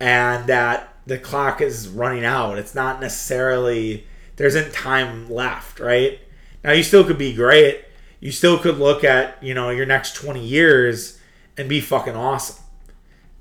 [0.00, 2.58] and that the clock is running out.
[2.58, 4.06] It's not necessarily,
[4.40, 6.18] there isn't time left, right?
[6.64, 7.84] Now, you still could be great.
[8.20, 11.20] You still could look at, you know, your next 20 years
[11.58, 12.64] and be fucking awesome.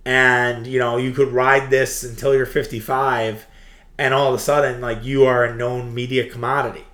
[0.03, 3.47] And, you know, you could ride this until you're 55
[3.97, 6.85] and all of a sudden, like, you are a known media commodity.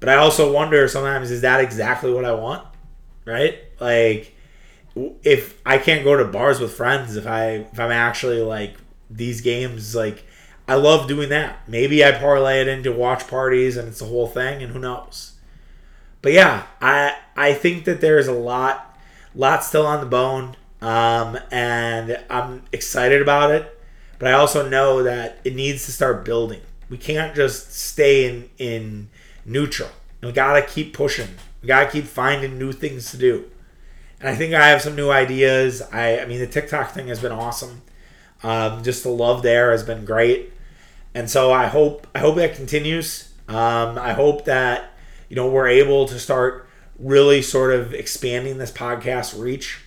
[0.00, 2.66] But I also wonder sometimes, is that exactly what I want?
[3.26, 3.58] right?
[3.78, 4.34] Like
[5.22, 8.76] if I can't go to bars with friends, if I if I'm actually like
[9.10, 10.24] these games, like
[10.68, 11.60] I love doing that.
[11.68, 15.34] Maybe I parlay it into watch parties and it's the whole thing, and who knows.
[16.22, 18.98] But yeah, I I think that there's a lot
[19.34, 23.72] lot still on the bone, um, and I'm excited about it.
[24.18, 26.62] But I also know that it needs to start building.
[26.88, 29.08] We can't just stay in in
[29.44, 29.90] neutral.
[30.22, 31.28] We gotta keep pushing.
[31.62, 33.44] We gotta keep finding new things to do.
[34.18, 35.82] And I think I have some new ideas.
[35.92, 37.82] I, I mean, the TikTok thing has been awesome.
[38.42, 40.52] Um, just the love there has been great,
[41.16, 43.32] and so I hope I hope that continues.
[43.48, 44.92] Um, I hope that
[45.30, 49.80] you know we're able to start really sort of expanding this podcast reach.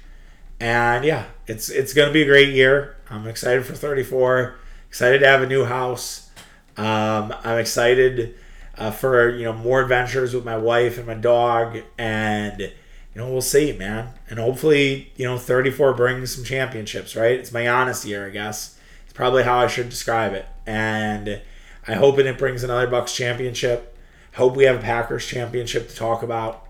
[0.60, 2.98] And yeah, it's it's gonna be a great year.
[3.12, 4.56] I'm excited for 34.
[4.88, 6.32] Excited to have a new house.
[6.78, 8.36] Um, I'm excited
[8.76, 12.72] uh, for you know more adventures with my wife and my dog, and you
[13.14, 14.16] know we'll see, man.
[14.32, 17.38] And hopefully, you know, 34 brings some championships, right?
[17.38, 18.79] It's my Giannis year, I guess.
[19.10, 21.42] It's probably how I should describe it, and
[21.88, 23.98] I hope it brings another Bucks championship.
[24.36, 26.68] Hope we have a Packers championship to talk about.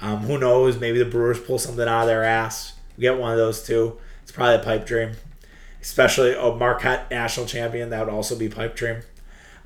[0.00, 0.78] Um, who knows?
[0.78, 2.74] Maybe the Brewers pull something out of their ass.
[2.98, 3.98] Get one of those too.
[4.22, 5.12] It's probably a pipe dream.
[5.80, 7.90] Especially a Marquette national champion.
[7.90, 9.00] That would also be pipe dream.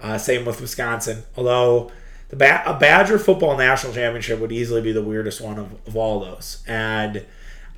[0.00, 1.24] Uh, same with Wisconsin.
[1.36, 1.92] Although
[2.30, 5.94] the ba- a Badger football national championship would easily be the weirdest one of, of
[5.94, 6.62] all those.
[6.66, 7.26] And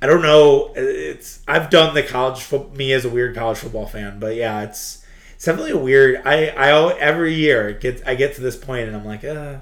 [0.01, 0.71] I don't know.
[0.75, 4.61] It's I've done the college fo- me as a weird college football fan, but yeah,
[4.63, 6.21] it's it's definitely a weird.
[6.25, 9.57] I I every year it gets I get to this point and I'm like, uh,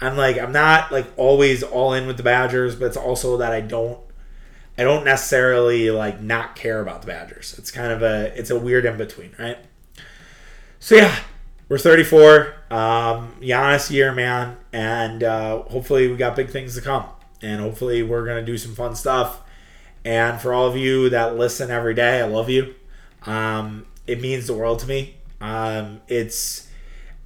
[0.00, 3.52] I'm like I'm not like always all in with the Badgers, but it's also that
[3.52, 3.98] I don't
[4.78, 7.56] I don't necessarily like not care about the Badgers.
[7.58, 9.58] It's kind of a it's a weird in between, right?
[10.80, 11.14] So yeah,
[11.68, 12.54] we're 34.
[12.70, 17.06] Um, Giannis year, man, and uh, hopefully we got big things to come,
[17.42, 19.40] and hopefully we're gonna do some fun stuff.
[20.04, 22.74] And for all of you that listen every day, I love you.
[23.26, 25.16] Um, it means the world to me.
[25.40, 26.68] Um, it's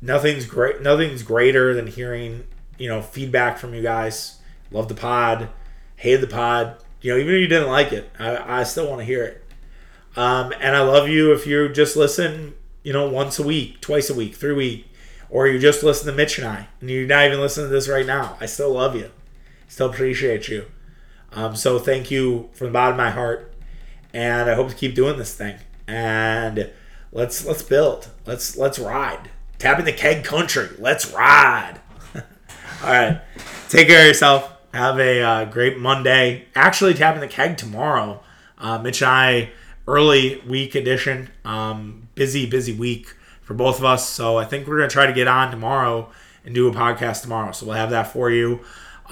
[0.00, 0.82] nothing's great.
[0.82, 2.44] Nothing's greater than hearing
[2.78, 4.40] you know feedback from you guys.
[4.70, 5.48] Love the pod,
[5.96, 6.76] hate the pod.
[7.00, 9.44] You know, even if you didn't like it, I, I still want to hear it.
[10.16, 14.10] Um, and I love you if you just listen you know, once a week, twice
[14.10, 14.86] a week, three week,
[15.30, 17.88] or you just listen to Mitch and I, and you're not even listening to this
[17.88, 18.36] right now.
[18.40, 19.10] I still love you,
[19.68, 20.66] still appreciate you.
[21.34, 23.52] Um, so thank you from the bottom of my heart,
[24.12, 25.56] and I hope to keep doing this thing.
[25.86, 26.70] And
[27.12, 28.08] let's let's build.
[28.26, 29.30] Let's let's ride.
[29.58, 30.68] Tapping the keg country.
[30.78, 31.80] Let's ride.
[32.14, 32.22] All
[32.82, 33.20] right.
[33.68, 34.52] Take care of yourself.
[34.74, 36.46] Have a uh, great Monday.
[36.54, 38.22] Actually, tapping the keg tomorrow.
[38.58, 39.50] Uh, Mitch and I
[39.86, 41.30] early week edition.
[41.44, 44.08] Um, busy, busy week for both of us.
[44.08, 46.10] So I think we're going to try to get on tomorrow
[46.44, 47.52] and do a podcast tomorrow.
[47.52, 48.60] So we'll have that for you.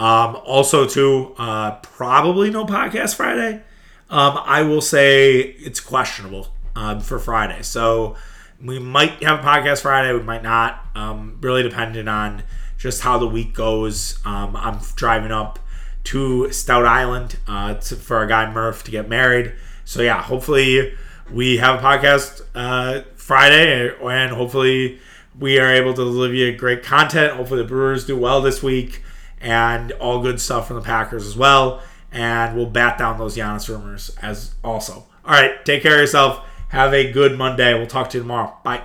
[0.01, 3.62] Um, also, too, uh, probably no podcast Friday.
[4.09, 7.62] Um, I will say it's questionable um, for Friday.
[7.62, 8.16] So
[8.64, 10.12] we might have a podcast Friday.
[10.12, 10.84] We might not.
[10.94, 12.42] Um, really dependent on
[12.78, 14.18] just how the week goes.
[14.24, 15.59] Um, I'm driving up
[16.05, 19.53] to Stout Island uh, to, for our guy Murph to get married.
[19.84, 20.94] So yeah, hopefully
[21.30, 24.98] we have a podcast uh, Friday, and hopefully
[25.38, 27.34] we are able to deliver you great content.
[27.34, 29.03] Hopefully the Brewers do well this week,
[29.41, 31.82] and all good stuff from the Packers as well.
[32.12, 35.07] And we'll bat down those Giannis rumors as also.
[35.24, 36.45] All right, take care of yourself.
[36.68, 37.74] Have a good Monday.
[37.74, 38.57] We'll talk to you tomorrow.
[38.64, 38.82] Bye.